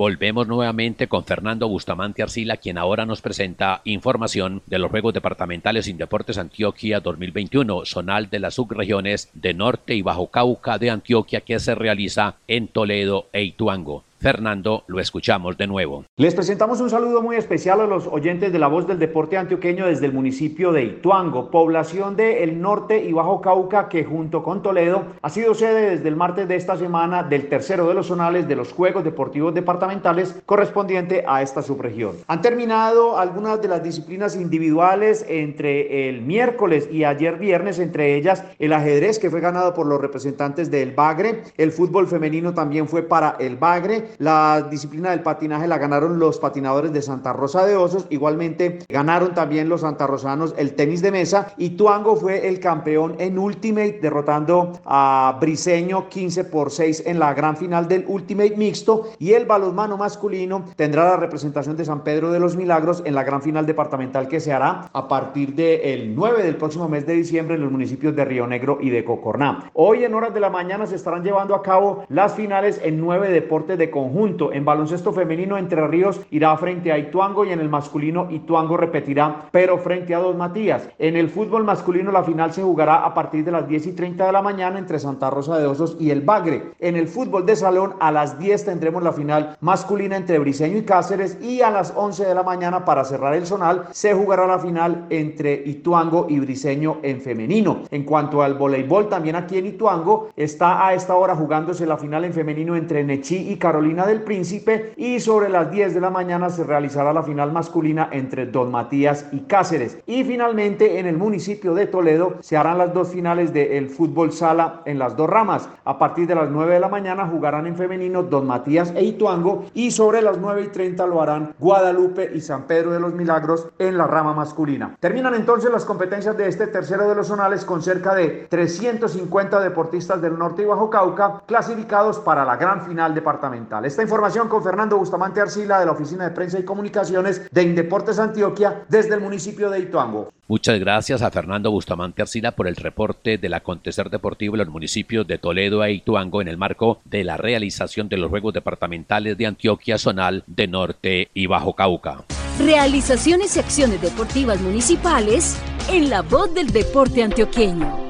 Volvemos 0.00 0.48
nuevamente 0.48 1.08
con 1.08 1.26
Fernando 1.26 1.68
Bustamante 1.68 2.22
Arcila, 2.22 2.56
quien 2.56 2.78
ahora 2.78 3.04
nos 3.04 3.20
presenta 3.20 3.82
información 3.84 4.62
de 4.64 4.78
los 4.78 4.90
Juegos 4.90 5.12
Departamentales 5.12 5.84
sin 5.84 5.98
Deportes 5.98 6.38
Antioquia 6.38 7.00
2021, 7.00 7.84
zonal 7.84 8.30
de 8.30 8.38
las 8.38 8.54
subregiones 8.54 9.28
de 9.34 9.52
Norte 9.52 9.94
y 9.94 10.00
Bajo 10.00 10.28
Cauca 10.28 10.78
de 10.78 10.88
Antioquia 10.88 11.42
que 11.42 11.60
se 11.60 11.74
realiza 11.74 12.36
en 12.48 12.68
Toledo 12.68 13.28
e 13.34 13.42
Ituango. 13.42 14.04
Fernando, 14.20 14.84
lo 14.86 15.00
escuchamos 15.00 15.56
de 15.56 15.66
nuevo. 15.66 16.04
Les 16.16 16.34
presentamos 16.34 16.78
un 16.82 16.90
saludo 16.90 17.22
muy 17.22 17.36
especial 17.36 17.80
a 17.80 17.86
los 17.86 18.06
oyentes 18.06 18.52
de 18.52 18.58
la 18.58 18.68
voz 18.68 18.86
del 18.86 18.98
deporte 18.98 19.38
antioqueño 19.38 19.86
desde 19.86 20.04
el 20.04 20.12
municipio 20.12 20.72
de 20.72 20.84
Ituango, 20.84 21.50
población 21.50 22.16
del 22.16 22.60
norte 22.60 23.02
y 23.02 23.12
Bajo 23.12 23.40
Cauca 23.40 23.88
que 23.88 24.04
junto 24.04 24.42
con 24.42 24.62
Toledo 24.62 25.04
ha 25.22 25.30
sido 25.30 25.54
sede 25.54 25.96
desde 25.96 26.08
el 26.08 26.16
martes 26.16 26.46
de 26.48 26.56
esta 26.56 26.76
semana 26.76 27.22
del 27.22 27.48
tercero 27.48 27.88
de 27.88 27.94
los 27.94 28.08
zonales 28.08 28.46
de 28.46 28.56
los 28.56 28.72
Juegos 28.74 29.04
Deportivos 29.04 29.54
Departamentales 29.54 30.38
correspondiente 30.44 31.24
a 31.26 31.40
esta 31.40 31.62
subregión. 31.62 32.16
Han 32.26 32.42
terminado 32.42 33.18
algunas 33.18 33.62
de 33.62 33.68
las 33.68 33.82
disciplinas 33.82 34.36
individuales 34.36 35.24
entre 35.28 36.10
el 36.10 36.20
miércoles 36.20 36.90
y 36.92 37.04
ayer 37.04 37.38
viernes, 37.38 37.78
entre 37.78 38.16
ellas 38.16 38.44
el 38.58 38.74
ajedrez 38.74 39.18
que 39.18 39.30
fue 39.30 39.40
ganado 39.40 39.72
por 39.72 39.86
los 39.86 39.98
representantes 39.98 40.70
del 40.70 40.92
Bagre, 40.92 41.42
el 41.56 41.72
fútbol 41.72 42.06
femenino 42.06 42.52
también 42.52 42.86
fue 42.86 43.02
para 43.02 43.36
el 43.38 43.56
Bagre, 43.56 44.09
la 44.18 44.66
disciplina 44.70 45.10
del 45.10 45.22
patinaje 45.22 45.66
la 45.66 45.78
ganaron 45.78 46.18
los 46.18 46.38
patinadores 46.38 46.92
de 46.92 47.02
Santa 47.02 47.32
Rosa 47.32 47.66
de 47.66 47.76
Osos. 47.76 48.06
Igualmente 48.10 48.80
ganaron 48.88 49.34
también 49.34 49.68
los 49.68 49.82
santarrosanos 49.82 50.54
el 50.56 50.74
tenis 50.74 51.02
de 51.02 51.10
mesa. 51.10 51.52
Y 51.56 51.70
Tuango 51.70 52.16
fue 52.16 52.48
el 52.48 52.60
campeón 52.60 53.16
en 53.18 53.38
Ultimate, 53.38 53.98
derrotando 54.00 54.72
a 54.84 55.38
Briseño 55.40 56.08
15 56.08 56.44
por 56.44 56.70
6 56.70 57.04
en 57.06 57.18
la 57.18 57.34
gran 57.34 57.56
final 57.56 57.88
del 57.88 58.04
Ultimate 58.06 58.56
mixto. 58.56 59.08
Y 59.18 59.32
el 59.32 59.46
balonmano 59.46 59.96
masculino 59.96 60.64
tendrá 60.76 61.04
la 61.04 61.16
representación 61.16 61.76
de 61.76 61.84
San 61.84 62.04
Pedro 62.04 62.32
de 62.32 62.40
los 62.40 62.56
Milagros 62.56 63.02
en 63.04 63.14
la 63.14 63.24
gran 63.24 63.42
final 63.42 63.66
departamental 63.66 64.28
que 64.28 64.40
se 64.40 64.52
hará 64.52 64.90
a 64.92 65.08
partir 65.08 65.54
del 65.54 66.14
9 66.14 66.42
del 66.42 66.56
próximo 66.56 66.88
mes 66.88 67.06
de 67.06 67.14
diciembre 67.14 67.54
en 67.54 67.62
los 67.62 67.72
municipios 67.72 68.14
de 68.14 68.24
Río 68.24 68.46
Negro 68.46 68.78
y 68.80 68.90
de 68.90 69.04
Cocorná. 69.04 69.70
Hoy 69.74 70.04
en 70.04 70.14
horas 70.14 70.34
de 70.34 70.40
la 70.40 70.50
mañana 70.50 70.86
se 70.86 70.96
estarán 70.96 71.22
llevando 71.22 71.54
a 71.54 71.62
cabo 71.62 72.04
las 72.08 72.34
finales 72.34 72.80
en 72.82 73.00
nueve 73.00 73.30
deportes 73.30 73.78
de 73.78 73.90
conjunto. 74.00 74.52
En 74.52 74.64
baloncesto 74.64 75.12
femenino, 75.12 75.58
Entre 75.58 75.86
Ríos 75.86 76.20
irá 76.30 76.56
frente 76.56 76.92
a 76.92 76.98
Ituango 76.98 77.44
y 77.44 77.50
en 77.50 77.60
el 77.60 77.68
masculino 77.68 78.28
Ituango 78.30 78.76
repetirá, 78.76 79.48
pero 79.50 79.78
frente 79.78 80.14
a 80.14 80.20
Dos 80.20 80.36
Matías. 80.36 80.88
En 80.98 81.16
el 81.16 81.28
fútbol 81.28 81.64
masculino, 81.64 82.10
la 82.10 82.24
final 82.24 82.52
se 82.52 82.62
jugará 82.62 83.04
a 83.04 83.12
partir 83.12 83.44
de 83.44 83.52
las 83.52 83.68
10 83.68 83.88
y 83.88 83.92
30 83.92 84.26
de 84.26 84.32
la 84.32 84.42
mañana 84.42 84.78
entre 84.78 84.98
Santa 84.98 85.28
Rosa 85.28 85.58
de 85.58 85.66
Osos 85.66 85.96
y 86.00 86.10
el 86.10 86.22
Bagre. 86.22 86.72
En 86.78 86.96
el 86.96 87.08
fútbol 87.08 87.44
de 87.44 87.56
salón, 87.56 87.94
a 88.00 88.10
las 88.10 88.38
10 88.38 88.64
tendremos 88.64 89.02
la 89.02 89.12
final 89.12 89.56
masculina 89.60 90.16
entre 90.16 90.38
Briseño 90.38 90.78
y 90.78 90.82
Cáceres 90.82 91.38
y 91.42 91.60
a 91.60 91.70
las 91.70 91.92
11 91.94 92.24
de 92.24 92.34
la 92.34 92.42
mañana 92.42 92.84
para 92.84 93.04
cerrar 93.04 93.34
el 93.34 93.46
zonal 93.46 93.84
se 93.90 94.14
jugará 94.14 94.46
la 94.46 94.58
final 94.58 95.06
entre 95.10 95.62
Ituango 95.66 96.26
y 96.28 96.40
Briseño 96.40 96.98
en 97.02 97.20
femenino. 97.20 97.82
En 97.90 98.04
cuanto 98.04 98.42
al 98.42 98.54
voleibol, 98.54 99.08
también 99.08 99.36
aquí 99.36 99.58
en 99.58 99.66
Ituango 99.66 100.30
está 100.36 100.86
a 100.86 100.94
esta 100.94 101.14
hora 101.16 101.36
jugándose 101.36 101.86
la 101.86 101.98
final 101.98 102.24
en 102.24 102.32
femenino 102.32 102.76
entre 102.76 103.04
Nechí 103.04 103.50
y 103.50 103.56
Carolina 103.56 103.89
del 103.90 104.22
Príncipe 104.22 104.94
y 104.96 105.18
sobre 105.18 105.48
las 105.48 105.70
10 105.70 105.94
de 105.94 106.00
la 106.00 106.10
mañana 106.10 106.48
se 106.48 106.62
realizará 106.62 107.12
la 107.12 107.24
final 107.24 107.50
masculina 107.50 108.08
entre 108.12 108.46
Don 108.46 108.70
Matías 108.70 109.26
y 109.32 109.40
Cáceres. 109.40 109.98
Y 110.06 110.22
finalmente 110.22 111.00
en 111.00 111.06
el 111.06 111.16
municipio 111.16 111.74
de 111.74 111.86
Toledo 111.86 112.34
se 112.40 112.56
harán 112.56 112.78
las 112.78 112.94
dos 112.94 113.08
finales 113.08 113.52
del 113.52 113.90
fútbol 113.90 114.32
sala 114.32 114.82
en 114.84 114.98
las 114.98 115.16
dos 115.16 115.28
ramas. 115.28 115.68
A 115.84 115.98
partir 115.98 116.28
de 116.28 116.36
las 116.36 116.50
9 116.50 116.74
de 116.74 116.80
la 116.80 116.88
mañana 116.88 117.26
jugarán 117.26 117.66
en 117.66 117.76
femenino 117.76 118.22
Don 118.22 118.46
Matías 118.46 118.92
e 118.94 119.02
Ituango 119.02 119.64
y 119.74 119.90
sobre 119.90 120.22
las 120.22 120.38
9 120.38 120.62
y 120.62 120.68
30 120.68 121.06
lo 121.06 121.20
harán 121.20 121.54
Guadalupe 121.58 122.30
y 122.32 122.40
San 122.40 122.62
Pedro 122.62 122.92
de 122.92 123.00
los 123.00 123.12
Milagros 123.12 123.68
en 123.78 123.98
la 123.98 124.06
rama 124.06 124.34
masculina. 124.34 124.96
Terminan 125.00 125.34
entonces 125.34 125.70
las 125.70 125.84
competencias 125.84 126.36
de 126.36 126.46
este 126.46 126.68
tercero 126.68 127.08
de 127.08 127.16
los 127.16 127.26
zonales 127.26 127.64
con 127.64 127.82
cerca 127.82 128.14
de 128.14 128.46
350 128.48 129.60
deportistas 129.60 130.22
del 130.22 130.38
norte 130.38 130.62
y 130.62 130.66
bajo 130.66 130.88
Cauca 130.88 131.42
clasificados 131.46 132.20
para 132.20 132.44
la 132.44 132.56
gran 132.56 132.82
final 132.82 133.14
departamental. 133.14 133.79
Esta 133.84 134.02
información 134.02 134.48
con 134.48 134.62
Fernando 134.62 134.98
Bustamante 134.98 135.40
Arcila 135.40 135.80
de 135.80 135.86
la 135.86 135.92
Oficina 135.92 136.24
de 136.24 136.34
Prensa 136.34 136.58
y 136.58 136.64
Comunicaciones 136.64 137.42
de 137.50 137.62
Indeportes 137.62 138.18
Antioquia 138.18 138.84
desde 138.88 139.14
el 139.14 139.20
municipio 139.20 139.70
de 139.70 139.80
Ituango. 139.80 140.32
Muchas 140.48 140.80
gracias 140.80 141.22
a 141.22 141.30
Fernando 141.30 141.70
Bustamante 141.70 142.22
Arcila 142.22 142.52
por 142.52 142.66
el 142.66 142.76
reporte 142.76 143.38
del 143.38 143.54
acontecer 143.54 144.10
deportivo 144.10 144.54
en 144.54 144.60
los 144.60 144.68
municipios 144.68 145.26
de 145.26 145.38
Toledo 145.38 145.84
e 145.84 145.92
Ituango 145.92 146.42
en 146.42 146.48
el 146.48 146.56
marco 146.56 147.00
de 147.04 147.24
la 147.24 147.36
realización 147.36 148.08
de 148.08 148.16
los 148.16 148.30
Juegos 148.30 148.54
Departamentales 148.54 149.38
de 149.38 149.46
Antioquia 149.46 149.96
Zonal 149.96 150.42
de 150.46 150.66
Norte 150.66 151.30
y 151.34 151.46
Bajo 151.46 151.74
Cauca. 151.74 152.24
Realizaciones 152.58 153.56
y 153.56 153.60
acciones 153.60 154.02
deportivas 154.02 154.60
municipales 154.60 155.56
en 155.88 156.10
la 156.10 156.22
voz 156.22 156.52
del 156.52 156.70
deporte 156.70 157.22
antioqueño. 157.22 158.09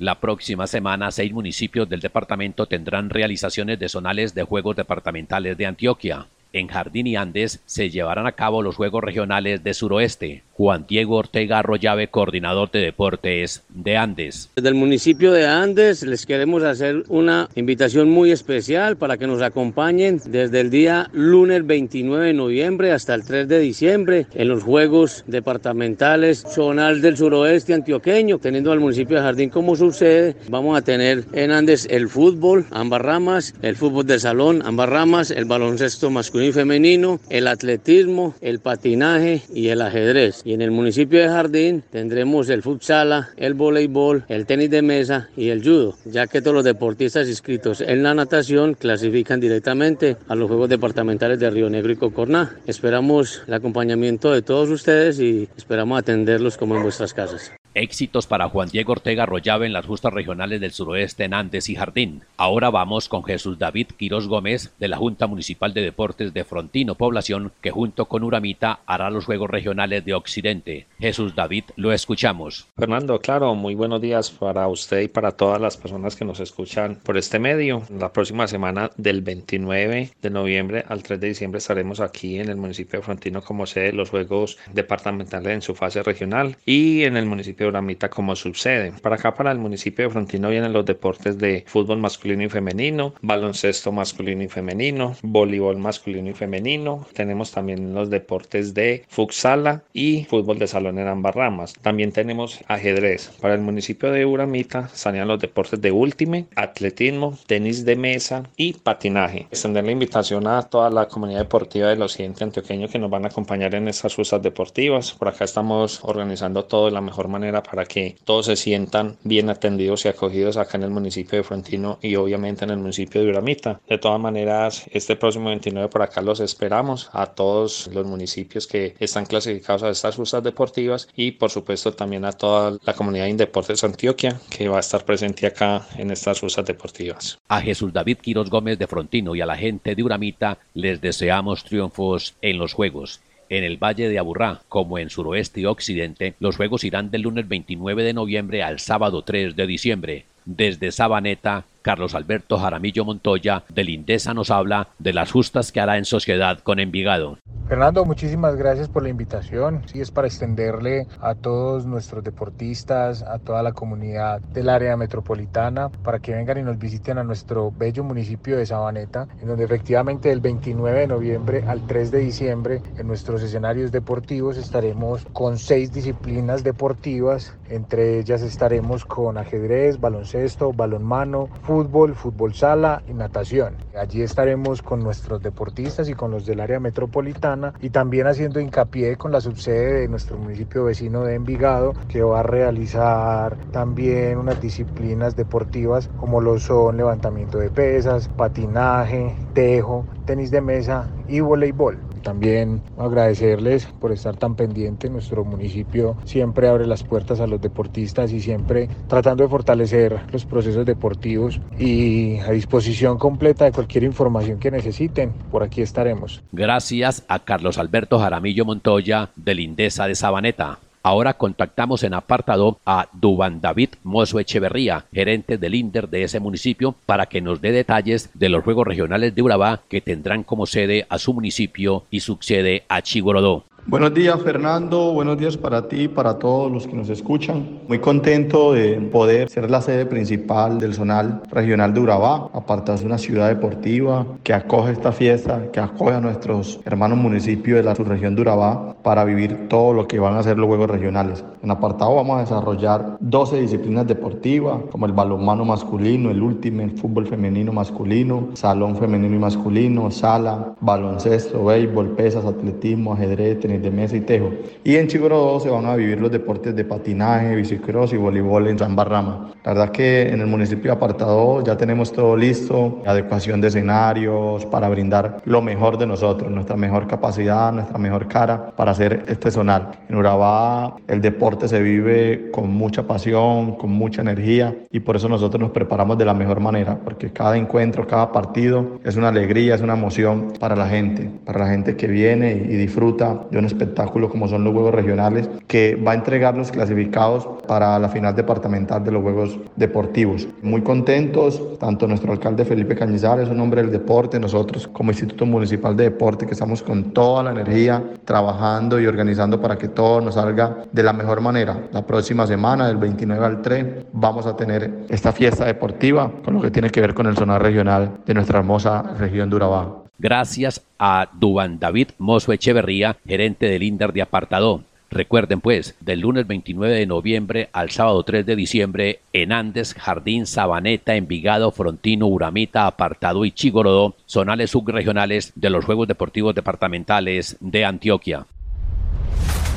La 0.00 0.18
próxima 0.18 0.66
semana, 0.66 1.10
seis 1.10 1.30
municipios 1.30 1.86
del 1.86 2.00
departamento 2.00 2.64
tendrán 2.64 3.10
realizaciones 3.10 3.78
de 3.78 3.90
zonales 3.90 4.34
de 4.34 4.44
Juegos 4.44 4.74
Departamentales 4.74 5.58
de 5.58 5.66
Antioquia. 5.66 6.26
En 6.52 6.66
Jardín 6.66 7.06
y 7.06 7.14
Andes 7.14 7.60
se 7.64 7.90
llevarán 7.90 8.26
a 8.26 8.32
cabo 8.32 8.62
los 8.62 8.74
Juegos 8.74 9.04
Regionales 9.04 9.62
de 9.62 9.72
Suroeste. 9.72 10.42
Juan 10.52 10.84
Diego 10.86 11.16
Ortega 11.16 11.60
Arroyave, 11.60 12.08
coordinador 12.08 12.70
de 12.70 12.80
deportes 12.80 13.62
de 13.70 13.96
Andes. 13.96 14.50
Desde 14.56 14.68
el 14.68 14.74
municipio 14.74 15.32
de 15.32 15.46
Andes 15.46 16.02
les 16.02 16.26
queremos 16.26 16.62
hacer 16.64 17.04
una 17.08 17.48
invitación 17.54 18.10
muy 18.10 18.30
especial 18.30 18.98
para 18.98 19.16
que 19.16 19.26
nos 19.26 19.40
acompañen 19.40 20.20
desde 20.26 20.60
el 20.60 20.68
día 20.68 21.08
lunes 21.12 21.66
29 21.66 22.26
de 22.26 22.32
noviembre 22.34 22.92
hasta 22.92 23.14
el 23.14 23.24
3 23.24 23.48
de 23.48 23.58
diciembre 23.58 24.26
en 24.34 24.48
los 24.48 24.62
Juegos 24.62 25.24
Departamentales 25.26 26.44
Zonal 26.46 27.00
del 27.00 27.16
Suroeste 27.16 27.72
Antioqueño, 27.72 28.38
teniendo 28.38 28.72
al 28.72 28.80
municipio 28.80 29.16
de 29.16 29.22
Jardín 29.22 29.48
como 29.48 29.76
su 29.76 29.92
sede. 29.92 30.36
Vamos 30.50 30.76
a 30.76 30.82
tener 30.82 31.24
en 31.32 31.52
Andes 31.52 31.86
el 31.90 32.08
fútbol, 32.08 32.66
ambas 32.70 33.00
ramas, 33.00 33.54
el 33.62 33.76
fútbol 33.76 34.04
de 34.04 34.18
salón, 34.18 34.62
ambas 34.66 34.90
ramas, 34.90 35.30
el 35.30 35.46
baloncesto 35.46 36.10
masculino 36.10 36.39
y 36.44 36.52
femenino, 36.52 37.20
el 37.28 37.46
atletismo, 37.46 38.34
el 38.40 38.60
patinaje 38.60 39.42
y 39.52 39.68
el 39.68 39.82
ajedrez. 39.82 40.42
Y 40.44 40.54
en 40.54 40.62
el 40.62 40.70
municipio 40.70 41.20
de 41.20 41.28
Jardín 41.28 41.82
tendremos 41.90 42.48
el 42.48 42.62
futsala, 42.62 43.30
el 43.36 43.54
voleibol, 43.54 44.24
el 44.28 44.46
tenis 44.46 44.70
de 44.70 44.82
mesa 44.82 45.28
y 45.36 45.48
el 45.48 45.62
judo, 45.62 45.96
ya 46.04 46.26
que 46.26 46.40
todos 46.40 46.54
los 46.54 46.64
deportistas 46.64 47.28
inscritos 47.28 47.80
en 47.80 48.02
la 48.02 48.14
natación 48.14 48.74
clasifican 48.74 49.40
directamente 49.40 50.16
a 50.28 50.34
los 50.34 50.48
Juegos 50.48 50.68
Departamentales 50.68 51.38
de 51.38 51.50
Río 51.50 51.68
Negro 51.70 51.92
y 51.92 51.96
Cocorná. 51.96 52.56
Esperamos 52.66 53.42
el 53.46 53.54
acompañamiento 53.54 54.32
de 54.32 54.42
todos 54.42 54.68
ustedes 54.70 55.20
y 55.20 55.48
esperamos 55.56 55.98
atenderlos 55.98 56.56
como 56.56 56.76
en 56.76 56.82
vuestras 56.82 57.14
casas. 57.14 57.52
Éxitos 57.74 58.26
para 58.26 58.48
Juan 58.48 58.68
Diego 58.68 58.92
Ortega 58.92 59.26
Rollave 59.26 59.66
en 59.66 59.72
las 59.72 59.86
justas 59.86 60.12
regionales 60.12 60.60
del 60.60 60.72
suroeste 60.72 61.24
en 61.24 61.34
Andes 61.34 61.68
y 61.68 61.76
Jardín. 61.76 62.22
Ahora 62.36 62.70
vamos 62.70 63.08
con 63.08 63.24
Jesús 63.24 63.58
David 63.58 63.88
Quirós 63.96 64.26
Gómez 64.26 64.72
de 64.78 64.88
la 64.88 64.96
Junta 64.96 65.26
Municipal 65.26 65.72
de 65.72 65.82
Deportes 65.82 66.34
de 66.34 66.44
Frontino 66.44 66.96
Población, 66.96 67.52
que 67.60 67.70
junto 67.70 68.06
con 68.06 68.24
Uramita 68.24 68.80
hará 68.86 69.10
los 69.10 69.24
Juegos 69.24 69.50
Regionales 69.50 70.04
de 70.04 70.14
Occidente. 70.14 70.86
Jesús 70.98 71.34
David, 71.34 71.64
lo 71.76 71.92
escuchamos. 71.92 72.66
Fernando, 72.76 73.20
claro, 73.20 73.54
muy 73.54 73.74
buenos 73.74 74.00
días 74.00 74.30
para 74.30 74.66
usted 74.68 75.02
y 75.02 75.08
para 75.08 75.32
todas 75.32 75.60
las 75.60 75.76
personas 75.76 76.16
que 76.16 76.24
nos 76.24 76.40
escuchan 76.40 76.98
por 77.02 77.16
este 77.16 77.38
medio. 77.38 77.82
La 77.90 78.12
próxima 78.12 78.48
semana 78.48 78.90
del 78.96 79.22
29 79.22 80.10
de 80.20 80.30
noviembre 80.30 80.84
al 80.88 81.02
3 81.02 81.20
de 81.20 81.28
diciembre 81.28 81.58
estaremos 81.58 82.00
aquí 82.00 82.38
en 82.38 82.48
el 82.48 82.56
municipio 82.56 82.98
de 82.98 83.04
Frontino 83.04 83.42
como 83.42 83.66
sede 83.66 83.86
de 83.86 83.92
los 83.92 84.10
Juegos 84.10 84.58
Departamentales 84.72 85.52
en 85.52 85.62
su 85.62 85.74
fase 85.74 86.02
regional 86.02 86.56
y 86.64 87.04
en 87.04 87.16
el 87.16 87.26
municipio 87.26 87.59
de 87.64 87.68
Uramita 87.68 88.10
como 88.10 88.34
subsede. 88.36 88.92
Para 89.02 89.16
acá, 89.16 89.34
para 89.34 89.52
el 89.52 89.58
municipio 89.58 90.04
de 90.04 90.10
Frontino, 90.10 90.48
vienen 90.48 90.72
los 90.72 90.84
deportes 90.86 91.38
de 91.38 91.64
fútbol 91.66 91.98
masculino 91.98 92.42
y 92.42 92.48
femenino, 92.48 93.14
baloncesto 93.22 93.92
masculino 93.92 94.42
y 94.42 94.48
femenino, 94.48 95.14
voleibol 95.22 95.78
masculino 95.78 96.30
y 96.30 96.34
femenino. 96.34 97.06
Tenemos 97.14 97.52
también 97.52 97.94
los 97.94 98.10
deportes 98.10 98.74
de 98.74 99.04
futsala 99.08 99.82
y 99.92 100.24
fútbol 100.24 100.58
de 100.58 100.66
salón 100.66 100.98
en 100.98 101.08
ambas 101.08 101.34
ramas. 101.34 101.74
También 101.74 102.12
tenemos 102.12 102.60
ajedrez. 102.68 103.30
Para 103.40 103.54
el 103.54 103.60
municipio 103.60 104.10
de 104.10 104.24
Uramita 104.24 104.88
salían 104.88 105.28
los 105.28 105.40
deportes 105.40 105.80
de 105.80 105.92
últime, 105.92 106.46
atletismo, 106.56 107.38
tenis 107.46 107.84
de 107.84 107.96
mesa 107.96 108.44
y 108.56 108.72
patinaje. 108.72 109.46
Extender 109.50 109.84
la 109.84 109.92
invitación 109.92 110.46
a 110.46 110.62
toda 110.62 110.90
la 110.90 111.08
comunidad 111.08 111.40
deportiva 111.40 111.88
del 111.88 112.02
occidente 112.02 112.44
antioqueño 112.44 112.88
que 112.88 112.98
nos 112.98 113.10
van 113.10 113.24
a 113.24 113.28
acompañar 113.28 113.74
en 113.74 113.88
estas 113.88 114.14
justas 114.14 114.42
deportivas. 114.42 115.12
Por 115.12 115.28
acá 115.28 115.44
estamos 115.44 116.00
organizando 116.02 116.64
todo 116.64 116.86
de 116.86 116.92
la 116.92 117.00
mejor 117.00 117.28
manera 117.28 117.49
para 117.52 117.84
que 117.84 118.16
todos 118.24 118.46
se 118.46 118.56
sientan 118.56 119.16
bien 119.24 119.50
atendidos 119.50 120.04
y 120.04 120.08
acogidos 120.08 120.56
acá 120.56 120.78
en 120.78 120.84
el 120.84 120.90
municipio 120.90 121.38
de 121.38 121.44
Frontino 121.44 121.98
y 122.00 122.14
obviamente 122.16 122.64
en 122.64 122.70
el 122.70 122.78
municipio 122.78 123.20
de 123.22 123.30
Uramita. 123.30 123.80
De 123.88 123.98
todas 123.98 124.20
maneras, 124.20 124.86
este 124.92 125.16
próximo 125.16 125.48
29 125.48 125.88
por 125.88 126.02
acá 126.02 126.22
los 126.22 126.40
esperamos 126.40 127.10
a 127.12 127.26
todos 127.26 127.88
los 127.92 128.06
municipios 128.06 128.66
que 128.66 128.94
están 129.00 129.26
clasificados 129.26 129.82
a 129.82 129.90
estas 129.90 130.16
justas 130.16 130.42
deportivas 130.42 131.08
y 131.16 131.32
por 131.32 131.50
supuesto 131.50 131.92
también 131.92 132.24
a 132.24 132.32
toda 132.32 132.78
la 132.84 132.94
comunidad 132.94 133.26
de 133.26 133.34
Deportes 133.34 133.82
Antioquia 133.84 134.40
que 134.50 134.68
va 134.68 134.76
a 134.76 134.80
estar 134.80 135.04
presente 135.04 135.46
acá 135.46 135.86
en 135.96 136.10
estas 136.10 136.40
justas 136.40 136.66
deportivas. 136.66 137.38
A 137.48 137.60
Jesús 137.60 137.92
David 137.92 138.18
Quiros 138.18 138.50
Gómez 138.50 138.78
de 138.78 138.86
Frontino 138.86 139.34
y 139.34 139.40
a 139.40 139.46
la 139.46 139.56
gente 139.56 139.94
de 139.94 140.02
Uramita 140.02 140.58
les 140.74 141.00
deseamos 141.00 141.64
triunfos 141.64 142.34
en 142.42 142.58
los 142.58 142.74
Juegos 142.74 143.20
en 143.50 143.64
el 143.64 143.76
Valle 143.76 144.08
de 144.08 144.18
Aburrá, 144.18 144.60
como 144.68 144.98
en 144.98 145.10
suroeste 145.10 145.60
y 145.60 145.66
occidente, 145.66 146.34
los 146.40 146.56
juegos 146.56 146.84
irán 146.84 147.10
del 147.10 147.22
lunes 147.22 147.48
29 147.48 148.02
de 148.04 148.14
noviembre 148.14 148.62
al 148.62 148.78
sábado 148.78 149.22
3 149.22 149.56
de 149.56 149.66
diciembre. 149.66 150.24
Desde 150.46 150.92
Sabaneta, 150.92 151.64
Carlos 151.82 152.14
Alberto 152.14 152.58
Jaramillo 152.58 153.04
Montoya, 153.04 153.64
del 153.68 153.90
Indesa, 153.90 154.34
nos 154.34 154.50
habla 154.50 154.88
de 154.98 155.12
las 155.12 155.32
justas 155.32 155.72
que 155.72 155.80
hará 155.80 155.98
en 155.98 156.04
sociedad 156.04 156.60
con 156.60 156.78
Envigado. 156.78 157.38
Fernando, 157.70 158.04
muchísimas 158.04 158.56
gracias 158.56 158.88
por 158.88 159.04
la 159.04 159.10
invitación. 159.10 159.82
Sí, 159.86 160.00
es 160.00 160.10
para 160.10 160.26
extenderle 160.26 161.06
a 161.20 161.36
todos 161.36 161.86
nuestros 161.86 162.24
deportistas, 162.24 163.22
a 163.22 163.38
toda 163.38 163.62
la 163.62 163.70
comunidad 163.70 164.40
del 164.40 164.68
área 164.68 164.96
metropolitana, 164.96 165.88
para 165.88 166.18
que 166.18 166.34
vengan 166.34 166.58
y 166.58 166.62
nos 166.64 166.80
visiten 166.80 167.18
a 167.18 167.22
nuestro 167.22 167.70
bello 167.70 168.02
municipio 168.02 168.56
de 168.56 168.66
Sabaneta, 168.66 169.28
en 169.40 169.46
donde 169.46 169.66
efectivamente 169.66 170.30
del 170.30 170.40
29 170.40 170.98
de 170.98 171.06
noviembre 171.06 171.64
al 171.64 171.86
3 171.86 172.10
de 172.10 172.18
diciembre 172.18 172.82
en 172.98 173.06
nuestros 173.06 173.40
escenarios 173.40 173.92
deportivos 173.92 174.56
estaremos 174.56 175.24
con 175.32 175.56
seis 175.56 175.92
disciplinas 175.92 176.64
deportivas, 176.64 177.54
entre 177.68 178.18
ellas 178.18 178.42
estaremos 178.42 179.04
con 179.04 179.38
ajedrez, 179.38 180.00
baloncesto, 180.00 180.72
balonmano, 180.72 181.48
fútbol, 181.62 182.16
fútbol 182.16 182.52
sala 182.52 183.04
y 183.06 183.14
natación. 183.14 183.76
Allí 183.96 184.22
estaremos 184.22 184.82
con 184.82 185.04
nuestros 185.04 185.40
deportistas 185.40 186.08
y 186.08 186.14
con 186.14 186.32
los 186.32 186.44
del 186.46 186.58
área 186.58 186.80
metropolitana 186.80 187.59
y 187.80 187.90
también 187.90 188.26
haciendo 188.26 188.60
hincapié 188.60 189.16
con 189.16 189.32
la 189.32 189.40
subsede 189.40 190.00
de 190.00 190.08
nuestro 190.08 190.38
municipio 190.38 190.84
vecino 190.84 191.24
de 191.24 191.34
Envigado 191.34 191.94
que 192.08 192.22
va 192.22 192.40
a 192.40 192.42
realizar 192.42 193.58
también 193.70 194.38
unas 194.38 194.58
disciplinas 194.58 195.36
deportivas 195.36 196.10
como 196.16 196.40
lo 196.40 196.58
son 196.58 196.96
levantamiento 196.96 197.58
de 197.58 197.70
pesas, 197.70 198.28
patinaje, 198.28 199.38
tejo, 199.52 200.08
tenis 200.24 200.50
de 200.50 200.60
mesa 200.60 201.12
y 201.26 201.40
voleibol. 201.40 202.06
También 202.22 202.82
agradecerles 202.98 203.86
por 204.00 204.12
estar 204.12 204.36
tan 204.36 204.56
pendiente. 204.56 205.08
Nuestro 205.10 205.44
municipio 205.44 206.16
siempre 206.24 206.68
abre 206.68 206.86
las 206.86 207.02
puertas 207.02 207.40
a 207.40 207.46
los 207.46 207.60
deportistas 207.60 208.32
y 208.32 208.40
siempre 208.40 208.88
tratando 209.08 209.44
de 209.44 209.48
fortalecer 209.48 210.20
los 210.32 210.44
procesos 210.44 210.86
deportivos 210.86 211.60
y 211.78 212.38
a 212.38 212.50
disposición 212.50 213.18
completa 213.18 213.64
de 213.64 213.72
cualquier 213.72 214.04
información 214.04 214.58
que 214.58 214.70
necesiten. 214.70 215.32
Por 215.50 215.62
aquí 215.62 215.82
estaremos. 215.82 216.42
Gracias 216.52 217.24
a 217.28 217.40
Carlos 217.40 217.78
Alberto 217.78 218.18
Jaramillo 218.18 218.64
Montoya 218.64 219.30
del 219.36 219.60
Indesa 219.60 220.06
de 220.06 220.14
Sabaneta. 220.14 220.78
Ahora 221.02 221.34
contactamos 221.34 222.02
en 222.02 222.12
apartado 222.12 222.78
a 222.84 223.08
Duban 223.12 223.62
David 223.62 223.90
Mozo 224.02 224.38
Echeverría, 224.38 225.06
gerente 225.12 225.56
del 225.56 225.74
INDER 225.74 226.10
de 226.10 226.24
ese 226.24 226.40
municipio, 226.40 226.94
para 227.06 227.26
que 227.26 227.40
nos 227.40 227.62
dé 227.62 227.72
detalles 227.72 228.28
de 228.34 228.50
los 228.50 228.62
Juegos 228.62 228.86
Regionales 228.86 229.34
de 229.34 229.40
Urabá 229.40 229.80
que 229.88 230.02
tendrán 230.02 230.42
como 230.42 230.66
sede 230.66 231.06
a 231.08 231.18
su 231.18 231.32
municipio 231.32 232.04
y 232.10 232.20
sucede 232.20 232.84
a 232.88 233.00
Chigorodó. 233.00 233.64
Buenos 233.86 234.12
días 234.12 234.40
Fernando, 234.42 235.12
buenos 235.12 235.38
días 235.38 235.56
para 235.56 235.88
ti 235.88 236.06
para 236.06 236.38
todos 236.38 236.70
los 236.70 236.86
que 236.86 236.92
nos 236.92 237.08
escuchan. 237.08 237.80
Muy 237.88 237.98
contento 237.98 238.74
de 238.74 239.00
poder 239.00 239.48
ser 239.48 239.70
la 239.70 239.80
sede 239.80 240.04
principal 240.04 240.78
del 240.78 240.94
Zonal 240.94 241.42
Regional 241.50 241.94
de 241.94 242.00
Urabá, 242.00 242.50
apartarse 242.52 243.04
de 243.04 243.08
una 243.08 243.18
ciudad 243.18 243.48
deportiva 243.48 244.26
que 244.44 244.52
acoge 244.52 244.92
esta 244.92 245.12
fiesta, 245.12 245.72
que 245.72 245.80
acoge 245.80 246.14
a 246.14 246.20
nuestros 246.20 246.78
hermanos 246.84 247.18
municipios 247.18 247.78
de 247.78 247.82
la 247.82 247.96
subregión 247.96 248.36
de 248.36 248.42
Urabá 248.42 248.94
para 249.02 249.24
vivir 249.24 249.68
todo 249.68 249.94
lo 249.94 250.06
que 250.06 250.20
van 250.20 250.36
a 250.36 250.42
ser 250.42 250.58
los 250.58 250.68
Juegos 250.68 250.90
Regionales. 250.90 251.42
En 251.62 251.70
apartado 251.70 252.14
vamos 252.14 252.36
a 252.36 252.40
desarrollar 252.40 253.16
12 253.20 253.62
disciplinas 253.62 254.06
deportivas 254.06 254.82
como 254.90 255.06
el 255.06 255.12
balonmano 255.12 255.64
masculino, 255.64 256.30
el 256.30 256.42
último, 256.42 256.82
el 256.82 256.92
fútbol 256.98 257.26
femenino 257.26 257.72
masculino, 257.72 258.50
salón 258.54 258.96
femenino 258.96 259.34
y 259.34 259.38
masculino, 259.38 260.10
sala, 260.10 260.74
baloncesto, 260.80 261.64
béisbol, 261.64 262.10
pesas, 262.10 262.44
atletismo, 262.44 263.14
ajedrez, 263.14 263.58
de 263.78 263.90
mesa 263.90 264.16
y 264.16 264.20
tejo. 264.20 264.50
Y 264.84 264.96
en 264.96 265.08
Chigorodó 265.08 265.60
se 265.60 265.70
van 265.70 265.86
a 265.86 265.96
vivir 265.96 266.20
los 266.20 266.30
deportes 266.30 266.74
de 266.74 266.84
patinaje, 266.84 267.56
bicicross 267.56 268.12
y 268.12 268.16
voleibol 268.16 268.68
en 268.68 268.78
San 268.78 268.96
Barrama. 268.96 269.52
La 269.64 269.74
verdad 269.74 269.90
que 269.90 270.28
en 270.28 270.40
el 270.40 270.46
municipio 270.46 270.92
Apartado 270.92 271.62
ya 271.64 271.76
tenemos 271.76 272.12
todo 272.12 272.36
listo, 272.36 273.02
adecuación 273.06 273.60
de 273.60 273.68
escenarios 273.68 274.64
para 274.66 274.88
brindar 274.88 275.42
lo 275.44 275.62
mejor 275.62 275.98
de 275.98 276.06
nosotros, 276.06 276.50
nuestra 276.50 276.76
mejor 276.76 277.06
capacidad, 277.06 277.72
nuestra 277.72 277.98
mejor 277.98 278.28
cara 278.28 278.72
para 278.76 278.92
hacer 278.92 279.24
este 279.28 279.50
zonal. 279.50 279.90
En 280.08 280.16
Urabá 280.16 280.96
el 281.06 281.20
deporte 281.20 281.68
se 281.68 281.82
vive 281.82 282.50
con 282.50 282.70
mucha 282.72 283.06
pasión, 283.06 283.76
con 283.76 283.90
mucha 283.90 284.22
energía 284.22 284.74
y 284.90 285.00
por 285.00 285.16
eso 285.16 285.28
nosotros 285.28 285.60
nos 285.60 285.70
preparamos 285.70 286.18
de 286.18 286.24
la 286.24 286.34
mejor 286.34 286.60
manera, 286.60 286.98
porque 287.02 287.30
cada 287.30 287.56
encuentro, 287.56 288.06
cada 288.06 288.32
partido 288.32 289.00
es 289.04 289.16
una 289.16 289.28
alegría, 289.28 289.74
es 289.74 289.80
una 289.80 289.94
emoción 289.94 290.52
para 290.58 290.76
la 290.76 290.88
gente, 290.88 291.30
para 291.44 291.60
la 291.60 291.68
gente 291.68 291.96
que 291.96 292.06
viene 292.06 292.52
y 292.52 292.76
disfruta 292.76 293.46
de 293.50 293.58
un 293.60 293.66
espectáculo 293.66 294.28
como 294.28 294.48
son 294.48 294.64
los 294.64 294.72
Juegos 294.72 294.94
Regionales, 294.94 295.48
que 295.66 295.94
va 295.96 296.12
a 296.12 296.14
entregar 296.14 296.56
los 296.56 296.70
clasificados 296.70 297.48
para 297.66 297.98
la 297.98 298.08
final 298.08 298.34
departamental 298.34 299.04
de 299.04 299.12
los 299.12 299.22
Juegos 299.22 299.58
Deportivos. 299.76 300.48
Muy 300.62 300.82
contentos, 300.82 301.78
tanto 301.78 302.06
nuestro 302.06 302.32
alcalde 302.32 302.64
Felipe 302.64 302.96
Cañizares, 302.96 303.48
un 303.48 303.60
hombre 303.60 303.82
del 303.82 303.92
deporte, 303.92 304.40
nosotros 304.40 304.88
como 304.88 305.10
Instituto 305.12 305.46
Municipal 305.46 305.96
de 305.96 306.04
Deporte, 306.04 306.46
que 306.46 306.52
estamos 306.52 306.82
con 306.82 307.12
toda 307.12 307.42
la 307.42 307.52
energía 307.52 308.02
trabajando 308.24 309.00
y 309.00 309.06
organizando 309.06 309.60
para 309.60 309.78
que 309.78 309.88
todo 309.88 310.20
nos 310.20 310.34
salga 310.34 310.78
de 310.90 311.02
la 311.02 311.12
mejor 311.12 311.40
manera. 311.40 311.88
La 311.92 312.06
próxima 312.06 312.46
semana, 312.46 312.88
del 312.88 312.96
29 312.96 313.44
al 313.44 313.62
3, 313.62 313.86
vamos 314.12 314.46
a 314.46 314.56
tener 314.56 315.04
esta 315.08 315.32
fiesta 315.32 315.64
deportiva 315.64 316.30
con 316.44 316.54
lo 316.54 316.60
que 316.60 316.70
tiene 316.70 316.90
que 316.90 317.00
ver 317.00 317.14
con 317.14 317.26
el 317.26 317.36
sonar 317.36 317.62
regional 317.62 318.18
de 318.26 318.34
nuestra 318.34 318.58
hermosa 318.58 319.02
región 319.18 319.50
de 319.50 319.56
Urabá 319.56 320.00
gracias 320.20 320.82
a 320.98 321.28
Duban 321.32 321.78
David 321.78 322.10
Mozo 322.18 322.52
Echeverría, 322.52 323.16
gerente 323.26 323.66
del 323.66 323.82
INDER 323.82 324.12
de 324.12 324.22
Apartado. 324.22 324.82
Recuerden 325.10 325.60
pues, 325.60 325.96
del 326.00 326.20
lunes 326.20 326.46
29 326.46 326.94
de 326.94 327.06
noviembre 327.06 327.68
al 327.72 327.90
sábado 327.90 328.22
3 328.22 328.46
de 328.46 328.54
diciembre 328.54 329.20
en 329.32 329.50
Andes, 329.50 329.94
Jardín, 329.94 330.46
Sabaneta, 330.46 331.16
Envigado, 331.16 331.72
Frontino, 331.72 332.28
Uramita, 332.28 332.86
Apartado 332.86 333.44
y 333.44 333.50
Chigorodó, 333.50 334.14
zonales 334.26 334.70
subregionales 334.70 335.52
de 335.56 335.70
los 335.70 335.84
Juegos 335.84 336.06
Deportivos 336.06 336.54
Departamentales 336.54 337.56
de 337.58 337.84
Antioquia. 337.84 338.46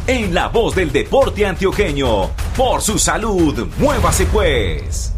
En 0.06 0.36
la 0.36 0.50
voz 0.50 0.76
del 0.76 0.92
deporte 0.92 1.46
antioqueño, 1.46 2.30
por 2.56 2.82
su 2.82 3.00
salud, 3.00 3.68
muévase 3.80 4.26
pues. 4.28 5.16